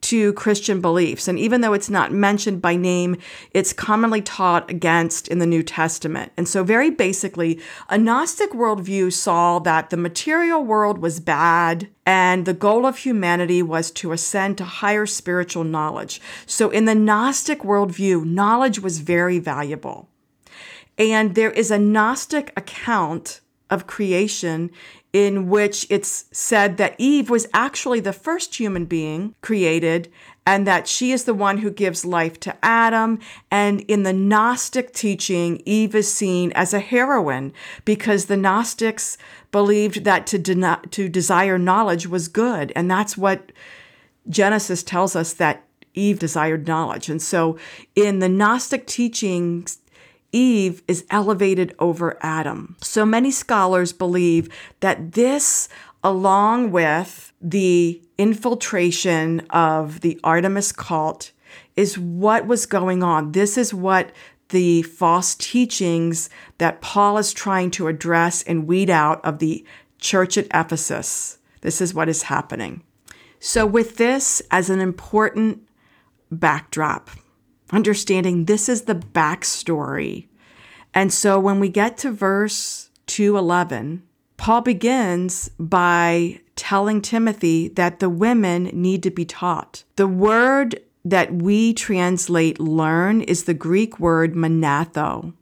to 0.00 0.32
Christian 0.34 0.80
beliefs. 0.80 1.28
And 1.28 1.38
even 1.38 1.60
though 1.60 1.72
it's 1.72 1.90
not 1.90 2.12
mentioned 2.12 2.60
by 2.60 2.76
name, 2.76 3.16
it's 3.52 3.72
commonly 3.72 4.20
taught 4.20 4.70
against 4.70 5.28
in 5.28 5.38
the 5.38 5.46
New 5.46 5.62
Testament. 5.62 6.32
And 6.36 6.48
so, 6.48 6.64
very 6.64 6.90
basically, 6.90 7.60
a 7.88 7.98
Gnostic 7.98 8.50
worldview 8.50 9.12
saw 9.12 9.58
that 9.60 9.90
the 9.90 9.96
material 9.96 10.64
world 10.64 10.98
was 10.98 11.20
bad 11.20 11.88
and 12.04 12.44
the 12.44 12.54
goal 12.54 12.86
of 12.86 12.98
humanity 12.98 13.62
was 13.62 13.90
to 13.92 14.12
ascend 14.12 14.58
to 14.58 14.64
higher 14.64 15.06
spiritual 15.06 15.64
knowledge. 15.64 16.20
So, 16.46 16.70
in 16.70 16.84
the 16.84 16.94
Gnostic 16.94 17.60
worldview, 17.60 18.24
knowledge 18.24 18.80
was 18.80 18.98
very 18.98 19.38
valuable. 19.38 20.08
And 20.96 21.34
there 21.34 21.52
is 21.52 21.70
a 21.70 21.78
Gnostic 21.78 22.52
account 22.56 23.40
of 23.70 23.86
creation 23.86 24.70
in 25.12 25.48
which 25.48 25.86
it's 25.88 26.26
said 26.32 26.76
that 26.76 26.94
Eve 26.98 27.30
was 27.30 27.46
actually 27.54 28.00
the 28.00 28.12
first 28.12 28.56
human 28.56 28.84
being 28.84 29.34
created 29.40 30.10
and 30.46 30.66
that 30.66 30.88
she 30.88 31.12
is 31.12 31.24
the 31.24 31.34
one 31.34 31.58
who 31.58 31.70
gives 31.70 32.06
life 32.06 32.40
to 32.40 32.56
Adam. 32.62 33.18
And 33.50 33.82
in 33.82 34.02
the 34.02 34.14
Gnostic 34.14 34.94
teaching, 34.94 35.62
Eve 35.66 35.94
is 35.94 36.10
seen 36.10 36.52
as 36.52 36.72
a 36.72 36.80
heroine 36.80 37.52
because 37.84 38.26
the 38.26 38.36
Gnostics 38.36 39.18
believed 39.52 40.04
that 40.04 40.26
to, 40.28 40.38
to 40.90 41.08
desire 41.08 41.58
knowledge 41.58 42.06
was 42.06 42.28
good. 42.28 42.72
And 42.74 42.90
that's 42.90 43.16
what 43.16 43.52
Genesis 44.28 44.82
tells 44.82 45.14
us 45.14 45.34
that 45.34 45.64
Eve 45.94 46.18
desired 46.18 46.66
knowledge. 46.66 47.08
And 47.08 47.20
so 47.20 47.58
in 47.94 48.20
the 48.20 48.28
Gnostic 48.28 48.86
teachings, 48.86 49.78
Eve 50.32 50.82
is 50.86 51.06
elevated 51.10 51.74
over 51.78 52.18
Adam. 52.20 52.76
So 52.82 53.06
many 53.06 53.30
scholars 53.30 53.92
believe 53.92 54.48
that 54.80 55.12
this, 55.12 55.68
along 56.04 56.70
with 56.70 57.32
the 57.40 58.02
infiltration 58.18 59.40
of 59.50 60.00
the 60.00 60.20
Artemis 60.22 60.72
cult, 60.72 61.32
is 61.76 61.98
what 61.98 62.46
was 62.46 62.66
going 62.66 63.02
on. 63.02 63.32
This 63.32 63.56
is 63.56 63.72
what 63.72 64.12
the 64.50 64.82
false 64.82 65.34
teachings 65.34 66.30
that 66.58 66.80
Paul 66.80 67.18
is 67.18 67.32
trying 67.32 67.70
to 67.72 67.86
address 67.86 68.42
and 68.42 68.66
weed 68.66 68.90
out 68.90 69.24
of 69.24 69.38
the 69.38 69.64
church 69.98 70.36
at 70.38 70.46
Ephesus. 70.54 71.38
This 71.60 71.80
is 71.80 71.94
what 71.94 72.08
is 72.08 72.24
happening. 72.24 72.82
So, 73.40 73.66
with 73.66 73.96
this 73.96 74.42
as 74.50 74.70
an 74.70 74.80
important 74.80 75.68
backdrop, 76.30 77.10
understanding 77.70 78.44
this 78.44 78.68
is 78.68 78.82
the 78.82 78.94
backstory. 78.94 80.26
And 80.94 81.12
so 81.12 81.38
when 81.38 81.60
we 81.60 81.68
get 81.68 81.96
to 81.98 82.10
verse 82.10 82.90
211, 83.06 84.02
Paul 84.36 84.60
begins 84.60 85.50
by 85.58 86.40
telling 86.56 87.02
Timothy 87.02 87.68
that 87.68 87.98
the 87.98 88.08
women 88.08 88.64
need 88.72 89.02
to 89.02 89.10
be 89.10 89.24
taught. 89.24 89.84
The 89.96 90.08
word 90.08 90.80
that 91.04 91.32
we 91.32 91.72
translate 91.72 92.60
learn 92.60 93.20
is 93.22 93.44
the 93.44 93.54
Greek 93.54 93.98
word 93.98 94.34
manthano. 94.34 95.34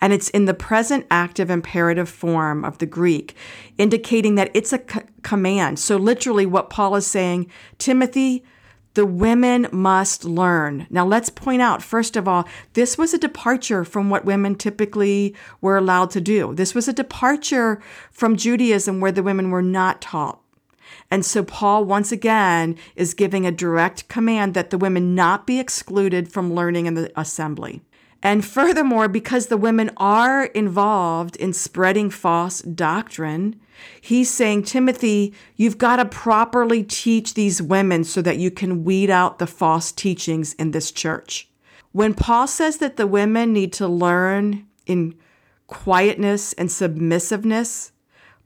And 0.00 0.12
it's 0.12 0.30
in 0.30 0.46
the 0.46 0.54
present 0.54 1.06
active 1.10 1.50
imperative 1.50 2.08
form 2.08 2.64
of 2.64 2.78
the 2.78 2.86
Greek, 2.86 3.36
indicating 3.78 4.34
that 4.36 4.50
it's 4.54 4.72
a 4.72 4.80
c- 4.90 5.00
command. 5.22 5.78
So, 5.78 5.96
literally, 5.96 6.46
what 6.46 6.70
Paul 6.70 6.96
is 6.96 7.06
saying, 7.06 7.50
Timothy, 7.78 8.42
the 8.96 9.06
women 9.06 9.68
must 9.72 10.24
learn. 10.24 10.86
Now, 10.88 11.04
let's 11.06 11.28
point 11.28 11.60
out, 11.60 11.82
first 11.82 12.16
of 12.16 12.26
all, 12.26 12.48
this 12.72 12.96
was 12.96 13.12
a 13.12 13.18
departure 13.18 13.84
from 13.84 14.08
what 14.08 14.24
women 14.24 14.54
typically 14.54 15.34
were 15.60 15.76
allowed 15.76 16.10
to 16.12 16.20
do. 16.20 16.54
This 16.54 16.74
was 16.74 16.88
a 16.88 16.94
departure 16.94 17.78
from 18.10 18.36
Judaism 18.36 18.98
where 19.00 19.12
the 19.12 19.22
women 19.22 19.50
were 19.50 19.60
not 19.60 20.00
taught. 20.00 20.40
And 21.10 21.26
so, 21.26 21.44
Paul 21.44 21.84
once 21.84 22.10
again 22.10 22.74
is 22.96 23.12
giving 23.12 23.44
a 23.44 23.52
direct 23.52 24.08
command 24.08 24.54
that 24.54 24.70
the 24.70 24.78
women 24.78 25.14
not 25.14 25.46
be 25.46 25.60
excluded 25.60 26.32
from 26.32 26.54
learning 26.54 26.86
in 26.86 26.94
the 26.94 27.12
assembly. 27.20 27.82
And 28.22 28.44
furthermore, 28.44 29.08
because 29.08 29.46
the 29.46 29.56
women 29.56 29.90
are 29.98 30.46
involved 30.46 31.36
in 31.36 31.52
spreading 31.52 32.10
false 32.10 32.60
doctrine, 32.62 33.60
he's 34.00 34.30
saying, 34.30 34.64
Timothy, 34.64 35.34
you've 35.56 35.78
got 35.78 35.96
to 35.96 36.04
properly 36.06 36.82
teach 36.82 37.34
these 37.34 37.60
women 37.60 38.04
so 38.04 38.22
that 38.22 38.38
you 38.38 38.50
can 38.50 38.84
weed 38.84 39.10
out 39.10 39.38
the 39.38 39.46
false 39.46 39.92
teachings 39.92 40.54
in 40.54 40.70
this 40.70 40.90
church. 40.90 41.48
When 41.92 42.14
Paul 42.14 42.46
says 42.46 42.78
that 42.78 42.96
the 42.96 43.06
women 43.06 43.52
need 43.52 43.72
to 43.74 43.86
learn 43.86 44.66
in 44.86 45.14
quietness 45.66 46.52
and 46.54 46.70
submissiveness, 46.70 47.92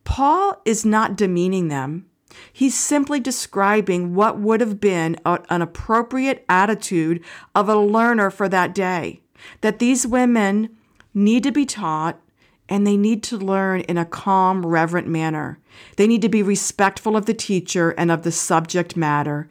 Paul 0.04 0.60
is 0.64 0.84
not 0.84 1.16
demeaning 1.16 1.68
them. 1.68 2.06
He's 2.52 2.78
simply 2.78 3.18
describing 3.18 4.14
what 4.14 4.38
would 4.38 4.60
have 4.60 4.80
been 4.80 5.16
an 5.24 5.62
appropriate 5.62 6.44
attitude 6.48 7.24
of 7.54 7.68
a 7.68 7.76
learner 7.76 8.30
for 8.30 8.48
that 8.48 8.74
day 8.74 9.20
that 9.60 9.78
these 9.78 10.06
women 10.06 10.76
need 11.14 11.42
to 11.42 11.52
be 11.52 11.66
taught 11.66 12.20
and 12.68 12.86
they 12.86 12.96
need 12.96 13.22
to 13.24 13.36
learn 13.36 13.80
in 13.82 13.98
a 13.98 14.04
calm, 14.04 14.64
reverent 14.64 15.08
manner. 15.08 15.58
They 15.96 16.06
need 16.06 16.22
to 16.22 16.28
be 16.28 16.42
respectful 16.42 17.16
of 17.16 17.26
the 17.26 17.34
teacher 17.34 17.90
and 17.90 18.10
of 18.10 18.22
the 18.22 18.32
subject 18.32 18.96
matter. 18.96 19.48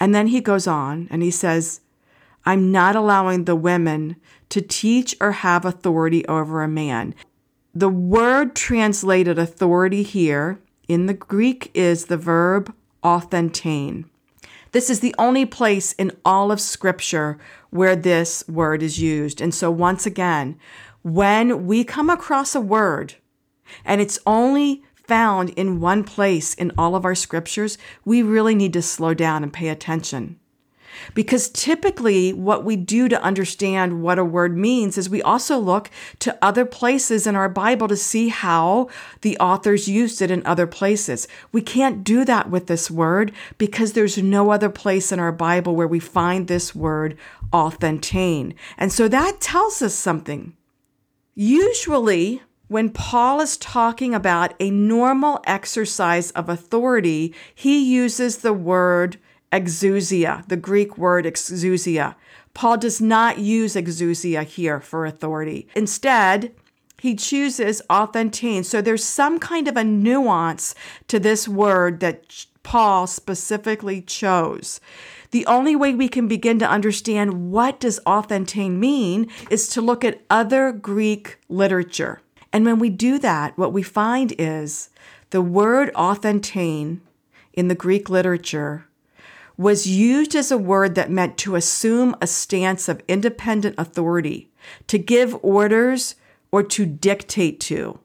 And 0.00 0.14
then 0.14 0.26
he 0.26 0.40
goes 0.40 0.66
on 0.66 1.06
and 1.10 1.22
he 1.22 1.30
says, 1.30 1.80
I'm 2.44 2.72
not 2.72 2.96
allowing 2.96 3.44
the 3.44 3.54
women 3.54 4.16
to 4.48 4.60
teach 4.60 5.14
or 5.20 5.32
have 5.32 5.64
authority 5.64 6.26
over 6.26 6.62
a 6.62 6.68
man. 6.68 7.14
The 7.72 7.88
word 7.88 8.56
translated 8.56 9.38
authority 9.38 10.02
here 10.02 10.60
in 10.88 11.06
the 11.06 11.14
Greek 11.14 11.70
is 11.72 12.06
the 12.06 12.16
verb 12.16 12.74
authentein. 13.02 14.06
This 14.72 14.90
is 14.90 15.00
the 15.00 15.14
only 15.18 15.46
place 15.46 15.92
in 15.92 16.12
all 16.24 16.50
of 16.50 16.60
Scripture 16.60 17.38
where 17.70 17.94
this 17.94 18.46
word 18.48 18.82
is 18.82 18.98
used. 18.98 19.40
And 19.40 19.54
so, 19.54 19.70
once 19.70 20.06
again, 20.06 20.58
when 21.02 21.66
we 21.66 21.84
come 21.84 22.08
across 22.08 22.54
a 22.54 22.60
word 22.60 23.14
and 23.84 24.00
it's 24.00 24.18
only 24.26 24.82
found 24.94 25.50
in 25.50 25.80
one 25.80 26.04
place 26.04 26.54
in 26.54 26.72
all 26.78 26.94
of 26.94 27.04
our 27.04 27.14
scriptures, 27.14 27.76
we 28.04 28.22
really 28.22 28.54
need 28.54 28.72
to 28.72 28.82
slow 28.82 29.14
down 29.14 29.42
and 29.42 29.52
pay 29.52 29.68
attention. 29.68 30.38
Because 31.14 31.48
typically, 31.50 32.32
what 32.32 32.64
we 32.64 32.76
do 32.76 33.08
to 33.08 33.22
understand 33.22 34.02
what 34.02 34.18
a 34.18 34.24
word 34.24 34.56
means 34.56 34.98
is 34.98 35.08
we 35.08 35.22
also 35.22 35.58
look 35.58 35.90
to 36.20 36.36
other 36.42 36.64
places 36.64 37.26
in 37.26 37.36
our 37.36 37.48
Bible 37.48 37.88
to 37.88 37.96
see 37.96 38.28
how 38.28 38.88
the 39.22 39.36
authors 39.38 39.88
used 39.88 40.22
it 40.22 40.30
in 40.30 40.44
other 40.46 40.66
places. 40.66 41.28
We 41.52 41.62
can't 41.62 42.04
do 42.04 42.24
that 42.24 42.50
with 42.50 42.66
this 42.66 42.90
word 42.90 43.32
because 43.58 43.92
there's 43.92 44.18
no 44.18 44.50
other 44.50 44.70
place 44.70 45.12
in 45.12 45.20
our 45.20 45.32
Bible 45.32 45.74
where 45.74 45.88
we 45.88 46.00
find 46.00 46.48
this 46.48 46.74
word 46.74 47.16
authentein. 47.52 48.54
And 48.78 48.92
so 48.92 49.08
that 49.08 49.40
tells 49.40 49.82
us 49.82 49.94
something. 49.94 50.54
Usually, 51.34 52.42
when 52.68 52.90
Paul 52.90 53.40
is 53.40 53.56
talking 53.58 54.14
about 54.14 54.54
a 54.58 54.70
normal 54.70 55.42
exercise 55.46 56.30
of 56.30 56.48
authority, 56.48 57.34
he 57.54 57.84
uses 57.84 58.38
the 58.38 58.54
word 58.54 59.18
exousia, 59.52 60.46
the 60.48 60.56
Greek 60.56 60.96
word 60.96 61.24
exousia. 61.24 62.14
Paul 62.54 62.78
does 62.78 63.00
not 63.00 63.38
use 63.38 63.74
exousia 63.74 64.44
here 64.44 64.80
for 64.80 65.06
authority. 65.06 65.68
Instead, 65.74 66.52
he 67.00 67.14
chooses 67.16 67.82
authentein. 67.90 68.64
So 68.64 68.80
there's 68.80 69.04
some 69.04 69.38
kind 69.38 69.66
of 69.68 69.76
a 69.76 69.84
nuance 69.84 70.74
to 71.08 71.18
this 71.18 71.48
word 71.48 72.00
that 72.00 72.46
Paul 72.62 73.06
specifically 73.06 74.00
chose. 74.00 74.80
The 75.32 75.44
only 75.46 75.74
way 75.74 75.94
we 75.94 76.08
can 76.08 76.28
begin 76.28 76.58
to 76.60 76.68
understand 76.68 77.50
what 77.50 77.80
does 77.80 77.98
authentein 78.06 78.78
mean 78.78 79.28
is 79.50 79.66
to 79.68 79.80
look 79.80 80.04
at 80.04 80.22
other 80.30 80.72
Greek 80.72 81.38
literature. 81.48 82.20
And 82.52 82.64
when 82.64 82.78
we 82.78 82.90
do 82.90 83.18
that, 83.18 83.56
what 83.58 83.72
we 83.72 83.82
find 83.82 84.34
is 84.38 84.90
the 85.30 85.42
word 85.42 85.90
authentein 85.94 87.00
in 87.54 87.68
the 87.68 87.74
Greek 87.74 88.08
literature 88.08 88.86
was 89.56 89.86
used 89.86 90.34
as 90.34 90.50
a 90.50 90.58
word 90.58 90.94
that 90.94 91.10
meant 91.10 91.36
to 91.38 91.54
assume 91.54 92.16
a 92.20 92.26
stance 92.26 92.88
of 92.88 93.02
independent 93.08 93.74
authority, 93.78 94.50
to 94.86 94.98
give 94.98 95.36
orders, 95.42 96.14
or 96.50 96.62
to 96.62 96.86
dictate 96.86 97.60
to. 97.60 97.98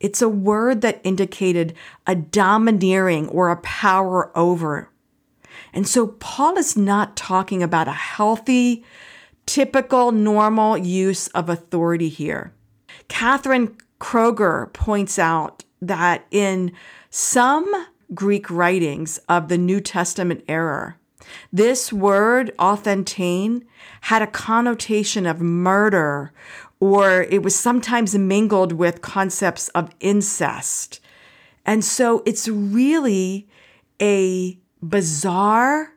It's 0.00 0.22
a 0.22 0.28
word 0.28 0.80
that 0.82 1.00
indicated 1.04 1.74
a 2.06 2.14
domineering 2.14 3.28
or 3.28 3.50
a 3.50 3.56
power 3.58 4.36
over. 4.36 4.90
And 5.72 5.86
so 5.88 6.08
Paul 6.08 6.56
is 6.58 6.76
not 6.76 7.16
talking 7.16 7.62
about 7.62 7.88
a 7.88 7.92
healthy 7.92 8.84
typical, 9.46 10.12
normal 10.12 10.78
use 10.78 11.28
of 11.28 11.48
authority 11.48 12.08
here. 12.08 12.52
Catherine 13.08 13.76
Kroeger 14.00 14.72
points 14.72 15.18
out 15.18 15.64
that 15.80 16.26
in 16.30 16.72
some 17.10 17.66
Greek 18.14 18.50
writings 18.50 19.18
of 19.28 19.48
the 19.48 19.58
New 19.58 19.80
Testament 19.80 20.44
era, 20.48 20.96
this 21.52 21.92
word, 21.92 22.52
authentein, 22.58 23.64
had 24.02 24.22
a 24.22 24.26
connotation 24.26 25.26
of 25.26 25.40
murder, 25.40 26.32
or 26.80 27.22
it 27.30 27.42
was 27.42 27.56
sometimes 27.56 28.14
mingled 28.16 28.72
with 28.72 29.00
concepts 29.00 29.68
of 29.68 29.90
incest. 30.00 31.00
And 31.64 31.84
so 31.84 32.22
it's 32.26 32.46
really 32.46 33.48
a 34.00 34.58
bizarre, 34.82 35.94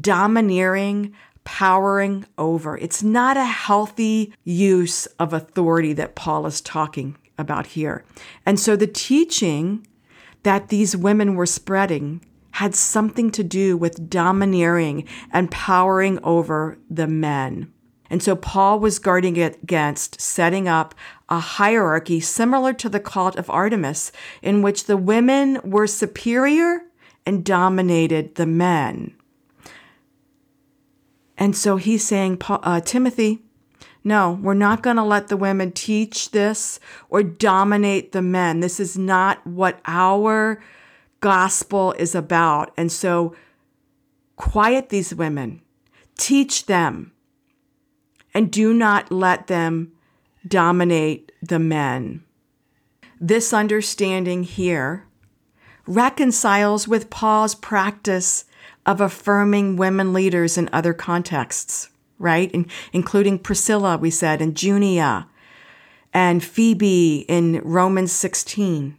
domineering, 0.00 1.14
powering 1.42 2.26
over. 2.36 2.76
It's 2.76 3.02
not 3.02 3.36
a 3.36 3.44
healthy 3.44 4.32
use 4.44 5.06
of 5.18 5.32
authority 5.32 5.94
that 5.94 6.14
Paul 6.14 6.46
is 6.46 6.60
talking 6.60 7.16
about 7.38 7.68
here. 7.68 8.04
And 8.44 8.60
so 8.60 8.76
the 8.76 8.86
teaching 8.86 9.86
that 10.48 10.68
these 10.70 10.96
women 10.96 11.34
were 11.34 11.44
spreading 11.44 12.24
had 12.52 12.74
something 12.74 13.30
to 13.30 13.44
do 13.44 13.76
with 13.76 14.08
domineering 14.08 15.06
and 15.30 15.50
powering 15.50 16.18
over 16.24 16.78
the 16.88 17.06
men. 17.06 17.70
And 18.08 18.22
so 18.22 18.34
Paul 18.34 18.80
was 18.80 18.98
guarding 18.98 19.38
against 19.38 20.18
setting 20.18 20.66
up 20.66 20.94
a 21.28 21.38
hierarchy 21.38 22.18
similar 22.20 22.72
to 22.72 22.88
the 22.88 22.98
cult 22.98 23.36
of 23.36 23.50
Artemis, 23.50 24.10
in 24.40 24.62
which 24.62 24.86
the 24.86 24.96
women 24.96 25.60
were 25.62 25.86
superior 25.86 26.80
and 27.26 27.44
dominated 27.44 28.36
the 28.36 28.46
men. 28.46 29.14
And 31.36 31.54
so 31.54 31.76
he's 31.76 32.08
saying, 32.08 32.40
uh, 32.48 32.80
Timothy, 32.80 33.42
no, 34.04 34.38
we're 34.42 34.54
not 34.54 34.82
going 34.82 34.96
to 34.96 35.02
let 35.02 35.28
the 35.28 35.36
women 35.36 35.72
teach 35.72 36.30
this 36.30 36.80
or 37.10 37.22
dominate 37.22 38.12
the 38.12 38.22
men. 38.22 38.60
This 38.60 38.80
is 38.80 38.96
not 38.96 39.46
what 39.46 39.80
our 39.86 40.62
gospel 41.20 41.92
is 41.98 42.14
about. 42.14 42.72
And 42.76 42.90
so 42.90 43.34
quiet 44.36 44.88
these 44.88 45.14
women, 45.14 45.62
teach 46.16 46.66
them, 46.66 47.12
and 48.32 48.50
do 48.50 48.72
not 48.72 49.10
let 49.10 49.48
them 49.48 49.92
dominate 50.46 51.32
the 51.42 51.58
men. 51.58 52.24
This 53.20 53.52
understanding 53.52 54.44
here 54.44 55.06
reconciles 55.86 56.86
with 56.86 57.10
Paul's 57.10 57.54
practice 57.54 58.44
of 58.86 59.00
affirming 59.00 59.76
women 59.76 60.12
leaders 60.12 60.56
in 60.56 60.68
other 60.72 60.94
contexts, 60.94 61.88
right? 62.18 62.50
In, 62.52 62.66
including 62.92 63.38
Priscilla, 63.38 63.96
we 63.96 64.10
said, 64.10 64.40
and 64.40 64.60
Junia, 64.60 65.28
and 66.12 66.42
Phoebe 66.42 67.24
in 67.28 67.60
Romans 67.64 68.12
16 68.12 68.98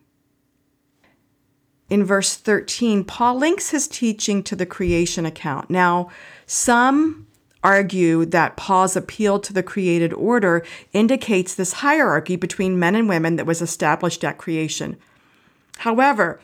in 1.90 2.04
verse 2.04 2.36
13, 2.36 3.04
Paul 3.04 3.38
links 3.38 3.72
his 3.72 3.88
teaching 3.88 4.44
to 4.44 4.56
the 4.56 4.66
creation 4.66 5.26
account. 5.26 5.70
Now, 5.70 6.10
some 6.46 7.28
argue 7.64 8.26
that 8.26 8.56
Paul's 8.56 8.96
appeal 8.96 9.40
to 9.40 9.52
the 9.52 9.64
created 9.64 10.14
order 10.14 10.64
indicates 10.94 11.54
this 11.56 11.74
hierarchy 11.74 12.36
between 12.36 12.80
men 12.80 12.96
and 12.96 13.10
women 13.10 13.36
that 13.36 13.46
was 13.46 13.62
established 13.62 14.24
at 14.24 14.38
creation. 14.38 14.98
However, 15.80 16.40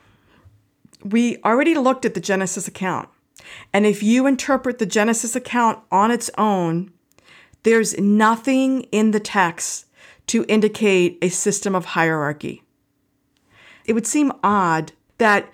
we 1.04 1.38
already 1.44 1.76
looked 1.76 2.06
at 2.06 2.16
the 2.16 2.20
Genesis 2.20 2.68
account. 2.68 3.08
And 3.74 3.86
if 3.86 4.04
you 4.04 4.28
interpret 4.28 4.80
the 4.80 4.86
Genesis 4.86 5.36
account 5.36 5.80
on 5.92 6.12
its 6.12 6.30
own, 6.38 6.92
there's 7.64 7.98
nothing 7.98 8.82
in 8.92 9.12
the 9.12 9.20
text 9.20 9.86
to 10.28 10.46
indicate 10.48 11.18
a 11.22 11.30
system 11.30 11.76
of 11.76 11.86
hierarchy. 11.86 12.64
It 13.86 13.94
would 13.94 14.08
seem 14.08 14.32
odd 14.44 14.92
that 15.18 15.52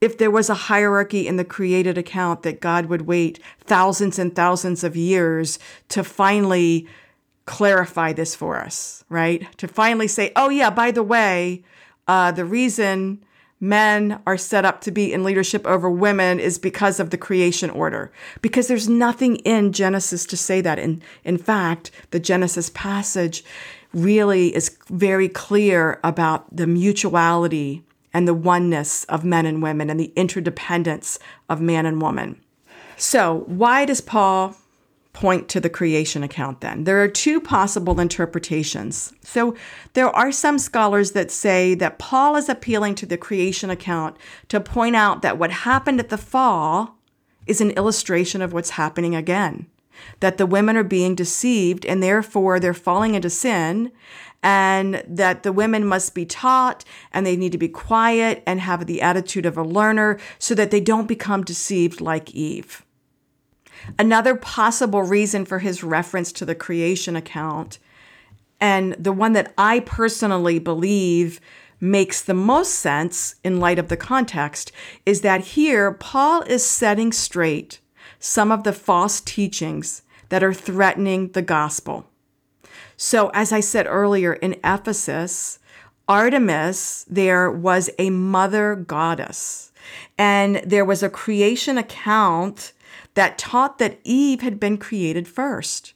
if 0.00 0.18
there 0.18 0.30
was 0.30 0.48
a 0.48 0.54
hierarchy 0.54 1.26
in 1.26 1.36
the 1.36 1.44
created 1.44 1.98
account, 1.98 2.42
that 2.42 2.60
God 2.60 2.86
would 2.86 3.02
wait 3.02 3.40
thousands 3.60 4.18
and 4.18 4.34
thousands 4.34 4.84
of 4.84 4.96
years 4.96 5.58
to 5.88 6.04
finally 6.04 6.86
clarify 7.46 8.12
this 8.12 8.34
for 8.34 8.58
us, 8.58 9.04
right? 9.08 9.46
To 9.58 9.66
finally 9.66 10.06
say, 10.06 10.32
oh, 10.36 10.50
yeah, 10.50 10.70
by 10.70 10.90
the 10.90 11.02
way, 11.02 11.64
uh, 12.06 12.30
the 12.30 12.44
reason 12.44 13.24
men 13.60 14.20
are 14.26 14.36
set 14.36 14.64
up 14.64 14.80
to 14.82 14.90
be 14.90 15.12
in 15.12 15.24
leadership 15.24 15.66
over 15.66 15.90
women 15.90 16.38
is 16.38 16.58
because 16.58 17.00
of 17.00 17.10
the 17.10 17.18
creation 17.18 17.70
order. 17.70 18.12
Because 18.40 18.68
there's 18.68 18.88
nothing 18.88 19.36
in 19.36 19.72
Genesis 19.72 20.24
to 20.26 20.36
say 20.36 20.60
that. 20.60 20.78
In, 20.78 21.02
in 21.24 21.38
fact, 21.38 21.90
the 22.10 22.20
Genesis 22.20 22.70
passage 22.70 23.44
really 23.92 24.54
is 24.54 24.76
very 24.88 25.28
clear 25.28 25.98
about 26.04 26.54
the 26.54 26.66
mutuality 26.66 27.82
and 28.12 28.26
the 28.26 28.34
oneness 28.34 29.04
of 29.04 29.24
men 29.24 29.46
and 29.46 29.62
women 29.62 29.90
and 29.90 29.98
the 29.98 30.12
interdependence 30.16 31.18
of 31.48 31.60
man 31.60 31.86
and 31.86 32.00
woman. 32.00 32.40
So, 32.96 33.44
why 33.46 33.84
does 33.84 34.00
Paul 34.00 34.56
point 35.18 35.48
to 35.48 35.60
the 35.60 35.68
creation 35.68 36.22
account 36.22 36.60
then? 36.60 36.84
There 36.84 37.02
are 37.02 37.08
two 37.08 37.40
possible 37.40 37.98
interpretations. 37.98 39.12
So, 39.22 39.56
there 39.94 40.10
are 40.10 40.30
some 40.30 40.58
scholars 40.58 41.10
that 41.12 41.32
say 41.32 41.74
that 41.74 41.98
Paul 41.98 42.36
is 42.36 42.48
appealing 42.48 42.94
to 42.96 43.06
the 43.06 43.16
creation 43.16 43.68
account 43.68 44.16
to 44.48 44.60
point 44.60 44.94
out 44.94 45.22
that 45.22 45.36
what 45.36 45.50
happened 45.50 45.98
at 45.98 46.08
the 46.08 46.16
fall 46.16 46.98
is 47.48 47.60
an 47.60 47.72
illustration 47.72 48.40
of 48.42 48.52
what's 48.52 48.70
happening 48.70 49.16
again. 49.16 49.66
That 50.20 50.38
the 50.38 50.46
women 50.46 50.76
are 50.76 50.84
being 50.84 51.16
deceived 51.16 51.84
and 51.84 52.00
therefore 52.00 52.60
they're 52.60 52.72
falling 52.72 53.16
into 53.16 53.30
sin, 53.30 53.90
and 54.40 55.02
that 55.08 55.42
the 55.42 55.52
women 55.52 55.84
must 55.84 56.14
be 56.14 56.24
taught 56.24 56.84
and 57.12 57.26
they 57.26 57.36
need 57.36 57.50
to 57.50 57.58
be 57.58 57.68
quiet 57.68 58.44
and 58.46 58.60
have 58.60 58.86
the 58.86 59.02
attitude 59.02 59.46
of 59.46 59.58
a 59.58 59.64
learner 59.64 60.16
so 60.38 60.54
that 60.54 60.70
they 60.70 60.80
don't 60.80 61.08
become 61.08 61.42
deceived 61.42 62.00
like 62.00 62.32
Eve. 62.36 62.84
Another 63.98 64.34
possible 64.34 65.02
reason 65.02 65.44
for 65.44 65.60
his 65.60 65.82
reference 65.82 66.32
to 66.32 66.44
the 66.44 66.54
creation 66.54 67.16
account, 67.16 67.78
and 68.60 68.94
the 68.94 69.12
one 69.12 69.32
that 69.34 69.52
I 69.56 69.80
personally 69.80 70.58
believe 70.58 71.40
makes 71.80 72.20
the 72.22 72.34
most 72.34 72.74
sense 72.74 73.36
in 73.44 73.60
light 73.60 73.78
of 73.78 73.88
the 73.88 73.96
context, 73.96 74.72
is 75.06 75.20
that 75.20 75.40
here 75.40 75.92
Paul 75.92 76.42
is 76.42 76.64
setting 76.64 77.12
straight 77.12 77.80
some 78.18 78.50
of 78.50 78.64
the 78.64 78.72
false 78.72 79.20
teachings 79.20 80.02
that 80.28 80.42
are 80.42 80.54
threatening 80.54 81.28
the 81.28 81.42
gospel. 81.42 82.06
So, 82.96 83.28
as 83.28 83.52
I 83.52 83.60
said 83.60 83.86
earlier, 83.86 84.32
in 84.32 84.56
Ephesus, 84.64 85.60
Artemis 86.08 87.04
there 87.08 87.50
was 87.50 87.90
a 87.98 88.10
mother 88.10 88.74
goddess, 88.74 89.72
and 90.16 90.56
there 90.64 90.84
was 90.84 91.02
a 91.02 91.10
creation 91.10 91.78
account 91.78 92.72
that 93.14 93.38
taught 93.38 93.78
that 93.78 94.00
Eve 94.04 94.40
had 94.40 94.60
been 94.60 94.78
created 94.78 95.26
first. 95.26 95.94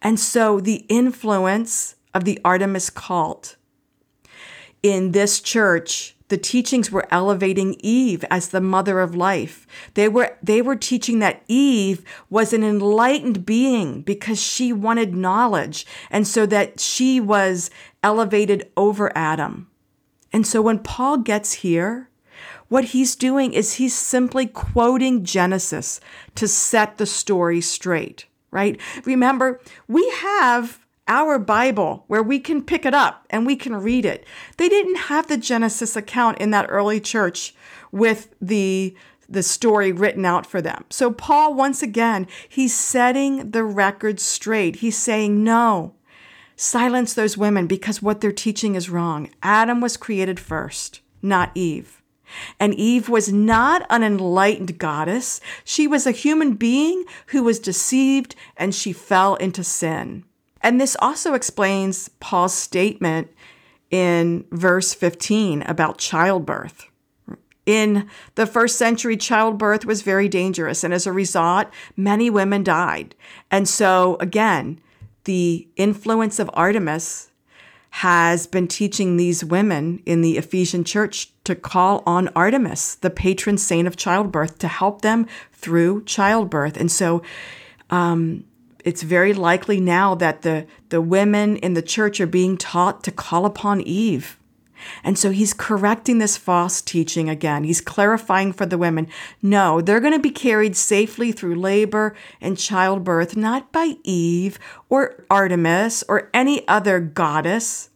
And 0.00 0.18
so 0.18 0.60
the 0.60 0.84
influence 0.88 1.96
of 2.14 2.24
the 2.24 2.38
Artemis 2.44 2.90
cult 2.90 3.56
in 4.82 5.12
this 5.12 5.40
church 5.40 6.16
the 6.32 6.38
teachings 6.38 6.90
were 6.90 7.06
elevating 7.10 7.76
Eve 7.80 8.24
as 8.30 8.48
the 8.48 8.60
mother 8.62 9.00
of 9.00 9.14
life. 9.14 9.66
They 9.92 10.08
were, 10.08 10.38
they 10.42 10.62
were 10.62 10.76
teaching 10.76 11.18
that 11.18 11.42
Eve 11.46 12.02
was 12.30 12.54
an 12.54 12.64
enlightened 12.64 13.44
being 13.44 14.00
because 14.00 14.42
she 14.42 14.72
wanted 14.72 15.14
knowledge, 15.14 15.84
and 16.10 16.26
so 16.26 16.46
that 16.46 16.80
she 16.80 17.20
was 17.20 17.68
elevated 18.02 18.72
over 18.78 19.12
Adam. 19.14 19.68
And 20.32 20.46
so 20.46 20.62
when 20.62 20.78
Paul 20.78 21.18
gets 21.18 21.52
here, 21.52 22.08
what 22.72 22.86
he's 22.86 23.14
doing 23.14 23.52
is 23.52 23.74
he's 23.74 23.94
simply 23.94 24.46
quoting 24.46 25.24
Genesis 25.24 26.00
to 26.34 26.48
set 26.48 26.96
the 26.96 27.04
story 27.04 27.60
straight, 27.60 28.24
right? 28.50 28.80
Remember, 29.04 29.60
we 29.88 30.08
have 30.16 30.78
our 31.06 31.38
Bible 31.38 32.04
where 32.06 32.22
we 32.22 32.40
can 32.40 32.62
pick 32.62 32.86
it 32.86 32.94
up 32.94 33.26
and 33.28 33.44
we 33.44 33.56
can 33.56 33.76
read 33.76 34.06
it. 34.06 34.24
They 34.56 34.70
didn't 34.70 34.96
have 34.96 35.26
the 35.26 35.36
Genesis 35.36 35.96
account 35.96 36.38
in 36.38 36.50
that 36.52 36.64
early 36.70 36.98
church 36.98 37.54
with 37.92 38.34
the 38.40 38.96
the 39.28 39.42
story 39.42 39.92
written 39.92 40.24
out 40.24 40.46
for 40.46 40.62
them. 40.62 40.84
So 40.88 41.10
Paul 41.10 41.52
once 41.54 41.82
again, 41.82 42.26
he's 42.48 42.74
setting 42.74 43.50
the 43.50 43.64
record 43.64 44.18
straight. 44.18 44.76
He's 44.76 44.96
saying, 44.96 45.44
"No. 45.44 45.94
Silence 46.56 47.12
those 47.12 47.36
women 47.36 47.66
because 47.66 48.00
what 48.00 48.22
they're 48.22 48.32
teaching 48.32 48.74
is 48.76 48.88
wrong. 48.88 49.28
Adam 49.42 49.82
was 49.82 49.98
created 49.98 50.40
first, 50.40 51.00
not 51.20 51.50
Eve." 51.54 52.01
And 52.58 52.74
Eve 52.74 53.08
was 53.08 53.32
not 53.32 53.86
an 53.90 54.02
enlightened 54.02 54.78
goddess. 54.78 55.40
She 55.64 55.86
was 55.86 56.06
a 56.06 56.12
human 56.12 56.54
being 56.54 57.04
who 57.28 57.42
was 57.42 57.58
deceived 57.58 58.34
and 58.56 58.74
she 58.74 58.92
fell 58.92 59.36
into 59.36 59.64
sin. 59.64 60.24
And 60.60 60.80
this 60.80 60.96
also 61.00 61.34
explains 61.34 62.08
Paul's 62.20 62.54
statement 62.54 63.28
in 63.90 64.44
verse 64.50 64.94
15 64.94 65.62
about 65.62 65.98
childbirth. 65.98 66.86
In 67.64 68.08
the 68.34 68.46
first 68.46 68.76
century, 68.76 69.16
childbirth 69.16 69.84
was 69.84 70.02
very 70.02 70.28
dangerous, 70.28 70.82
and 70.82 70.92
as 70.92 71.06
a 71.06 71.12
result, 71.12 71.68
many 71.96 72.28
women 72.28 72.64
died. 72.64 73.14
And 73.52 73.68
so, 73.68 74.16
again, 74.18 74.80
the 75.24 75.68
influence 75.76 76.40
of 76.40 76.50
Artemis 76.54 77.30
has 77.90 78.46
been 78.46 78.66
teaching 78.66 79.16
these 79.16 79.44
women 79.44 80.02
in 80.06 80.22
the 80.22 80.38
Ephesian 80.38 80.82
church 80.82 81.31
to 81.44 81.54
call 81.54 82.02
on 82.06 82.28
Artemis, 82.28 82.96
the 82.96 83.10
patron 83.10 83.58
saint 83.58 83.88
of 83.88 83.96
childbirth, 83.96 84.58
to 84.58 84.68
help 84.68 85.02
them 85.02 85.26
through 85.52 86.04
childbirth. 86.04 86.76
And 86.76 86.90
so, 86.90 87.22
um, 87.90 88.44
it's 88.84 89.02
very 89.02 89.32
likely 89.32 89.80
now 89.80 90.16
that 90.16 90.42
the, 90.42 90.66
the 90.88 91.00
women 91.00 91.56
in 91.58 91.74
the 91.74 91.82
church 91.82 92.20
are 92.20 92.26
being 92.26 92.56
taught 92.56 93.04
to 93.04 93.12
call 93.12 93.46
upon 93.46 93.80
Eve 93.80 94.38
and 95.04 95.18
so 95.18 95.30
he's 95.30 95.54
correcting 95.54 96.18
this 96.18 96.36
false 96.36 96.80
teaching 96.80 97.28
again. 97.28 97.64
He's 97.64 97.80
clarifying 97.80 98.52
for 98.52 98.66
the 98.66 98.78
women 98.78 99.08
no, 99.40 99.80
they're 99.80 100.00
going 100.00 100.12
to 100.12 100.18
be 100.18 100.30
carried 100.30 100.76
safely 100.76 101.32
through 101.32 101.56
labor 101.56 102.14
and 102.40 102.58
childbirth, 102.58 103.36
not 103.36 103.72
by 103.72 103.96
Eve 104.04 104.58
or 104.88 105.24
Artemis 105.30 106.04
or 106.08 106.30
any 106.32 106.66
other 106.68 107.00
goddess, 107.00 107.90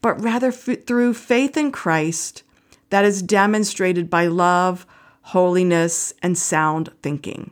but 0.00 0.20
rather 0.22 0.48
f- 0.48 0.84
through 0.86 1.14
faith 1.14 1.56
in 1.56 1.72
Christ 1.72 2.42
that 2.90 3.04
is 3.04 3.22
demonstrated 3.22 4.08
by 4.08 4.26
love, 4.26 4.86
holiness, 5.22 6.14
and 6.22 6.36
sound 6.38 6.92
thinking. 7.02 7.50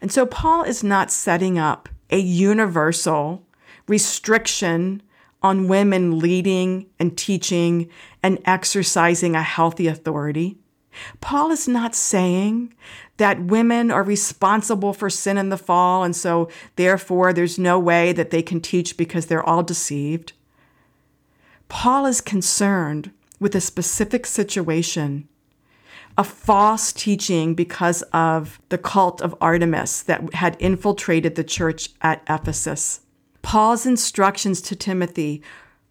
And 0.00 0.10
so 0.10 0.26
Paul 0.26 0.62
is 0.62 0.82
not 0.82 1.10
setting 1.10 1.58
up 1.58 1.88
a 2.10 2.18
universal 2.18 3.46
restriction 3.88 5.02
on 5.42 5.68
women 5.68 6.18
leading 6.18 6.86
and 6.98 7.16
teaching 7.16 7.88
and 8.22 8.38
exercising 8.44 9.36
a 9.36 9.42
healthy 9.42 9.86
authority. 9.86 10.58
Paul 11.20 11.50
is 11.50 11.68
not 11.68 11.94
saying 11.94 12.74
that 13.18 13.44
women 13.44 13.90
are 13.90 14.02
responsible 14.02 14.92
for 14.92 15.10
sin 15.10 15.38
and 15.38 15.52
the 15.52 15.58
fall, 15.58 16.02
and 16.02 16.16
so 16.16 16.48
therefore 16.76 17.32
there's 17.32 17.58
no 17.58 17.78
way 17.78 18.12
that 18.12 18.30
they 18.30 18.42
can 18.42 18.60
teach 18.60 18.96
because 18.96 19.26
they're 19.26 19.42
all 19.42 19.62
deceived. 19.62 20.32
Paul 21.68 22.06
is 22.06 22.20
concerned 22.20 23.12
with 23.38 23.54
a 23.54 23.60
specific 23.60 24.26
situation, 24.26 25.28
a 26.18 26.24
false 26.24 26.92
teaching 26.92 27.54
because 27.54 28.02
of 28.12 28.60
the 28.70 28.78
cult 28.78 29.20
of 29.20 29.34
Artemis 29.40 30.02
that 30.02 30.34
had 30.34 30.56
infiltrated 30.58 31.34
the 31.34 31.44
church 31.44 31.90
at 32.00 32.22
Ephesus. 32.28 33.00
Paul's 33.42 33.86
instructions 33.86 34.60
to 34.62 34.74
Timothy 34.74 35.42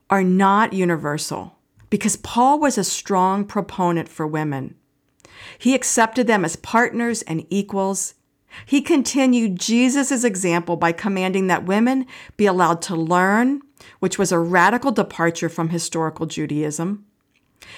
are 0.09 0.23
not 0.23 0.73
universal 0.73 1.57
because 1.89 2.17
Paul 2.17 2.59
was 2.59 2.77
a 2.77 2.83
strong 2.83 3.45
proponent 3.45 4.09
for 4.09 4.27
women. 4.27 4.75
He 5.57 5.75
accepted 5.75 6.27
them 6.27 6.43
as 6.43 6.55
partners 6.55 7.21
and 7.23 7.45
equals. 7.49 8.15
He 8.65 8.81
continued 8.81 9.59
Jesus' 9.59 10.23
example 10.23 10.75
by 10.75 10.91
commanding 10.91 11.47
that 11.47 11.65
women 11.65 12.05
be 12.37 12.45
allowed 12.45 12.81
to 12.83 12.95
learn, 12.95 13.61
which 13.99 14.17
was 14.17 14.31
a 14.31 14.39
radical 14.39 14.91
departure 14.91 15.49
from 15.49 15.69
historical 15.69 16.25
Judaism. 16.25 17.05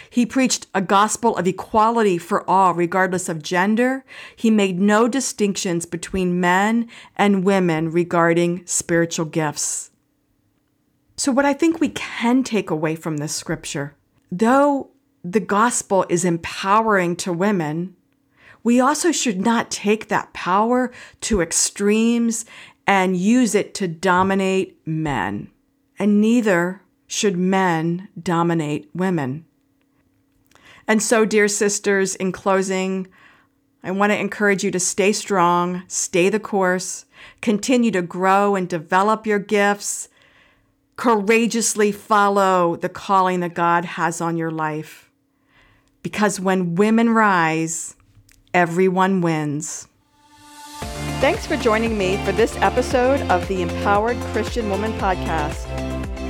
He 0.09 0.25
preached 0.25 0.67
a 0.73 0.81
gospel 0.81 1.35
of 1.37 1.47
equality 1.47 2.17
for 2.17 2.47
all, 2.49 2.73
regardless 2.73 3.29
of 3.29 3.43
gender. 3.43 4.03
He 4.35 4.49
made 4.49 4.79
no 4.79 5.07
distinctions 5.07 5.85
between 5.85 6.39
men 6.39 6.87
and 7.15 7.43
women 7.43 7.91
regarding 7.91 8.65
spiritual 8.65 9.25
gifts. 9.25 9.91
So, 11.15 11.31
what 11.31 11.45
I 11.45 11.53
think 11.53 11.79
we 11.79 11.89
can 11.89 12.43
take 12.43 12.69
away 12.69 12.95
from 12.95 13.17
this 13.17 13.33
scripture, 13.33 13.95
though 14.31 14.91
the 15.23 15.39
gospel 15.39 16.05
is 16.09 16.23
empowering 16.23 17.15
to 17.17 17.33
women, 17.33 17.95
we 18.63 18.79
also 18.79 19.11
should 19.11 19.41
not 19.41 19.71
take 19.71 20.07
that 20.07 20.33
power 20.33 20.91
to 21.21 21.41
extremes 21.41 22.45
and 22.85 23.17
use 23.17 23.55
it 23.55 23.73
to 23.75 23.87
dominate 23.87 24.77
men. 24.85 25.49
And 25.97 26.21
neither 26.21 26.81
should 27.07 27.37
men 27.37 28.09
dominate 28.21 28.89
women. 28.93 29.45
And 30.87 31.03
so, 31.03 31.25
dear 31.25 31.47
sisters, 31.47 32.15
in 32.15 32.31
closing, 32.31 33.07
I 33.83 33.91
want 33.91 34.11
to 34.11 34.19
encourage 34.19 34.63
you 34.63 34.71
to 34.71 34.79
stay 34.79 35.11
strong, 35.11 35.83
stay 35.87 36.29
the 36.29 36.39
course, 36.39 37.05
continue 37.41 37.91
to 37.91 38.01
grow 38.01 38.55
and 38.55 38.67
develop 38.67 39.27
your 39.27 39.39
gifts, 39.39 40.09
courageously 40.95 41.91
follow 41.91 42.75
the 42.75 42.89
calling 42.89 43.41
that 43.41 43.53
God 43.53 43.85
has 43.85 44.21
on 44.21 44.37
your 44.37 44.51
life. 44.51 45.11
Because 46.03 46.39
when 46.39 46.75
women 46.75 47.09
rise, 47.09 47.95
everyone 48.53 49.21
wins. 49.21 49.87
Thanks 51.19 51.45
for 51.45 51.57
joining 51.57 51.97
me 51.97 52.17
for 52.23 52.31
this 52.31 52.55
episode 52.57 53.21
of 53.29 53.47
the 53.47 53.61
Empowered 53.61 54.17
Christian 54.31 54.69
Woman 54.69 54.93
Podcast. 54.93 55.65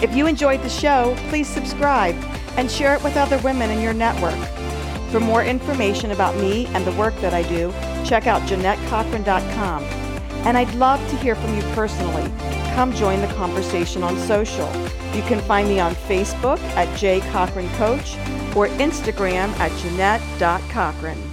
If 0.01 0.15
you 0.15 0.27
enjoyed 0.27 0.61
the 0.61 0.69
show, 0.69 1.15
please 1.29 1.47
subscribe 1.47 2.15
and 2.57 2.69
share 2.69 2.95
it 2.95 3.03
with 3.03 3.15
other 3.15 3.37
women 3.39 3.71
in 3.71 3.81
your 3.81 3.93
network. 3.93 4.37
For 5.11 5.19
more 5.19 5.43
information 5.43 6.11
about 6.11 6.35
me 6.35 6.65
and 6.67 6.85
the 6.85 6.91
work 6.93 7.15
that 7.21 7.33
I 7.33 7.43
do, 7.43 7.71
check 8.03 8.27
out 8.27 8.41
JeanetteCochran.com. 8.41 9.83
And 10.45 10.57
I'd 10.57 10.73
love 10.75 10.99
to 11.09 11.17
hear 11.17 11.35
from 11.35 11.55
you 11.55 11.61
personally. 11.73 12.29
Come 12.75 12.93
join 12.93 13.21
the 13.21 13.33
conversation 13.35 14.03
on 14.03 14.17
social. 14.17 14.67
You 15.15 15.21
can 15.23 15.39
find 15.41 15.67
me 15.67 15.79
on 15.79 15.95
Facebook 15.95 16.59
at 16.75 16.95
J 16.97 17.21
Cochran 17.31 17.69
Coach 17.75 18.17
or 18.55 18.67
Instagram 18.77 19.49
at 19.59 19.71
Jeanette.Cochran. 19.81 21.26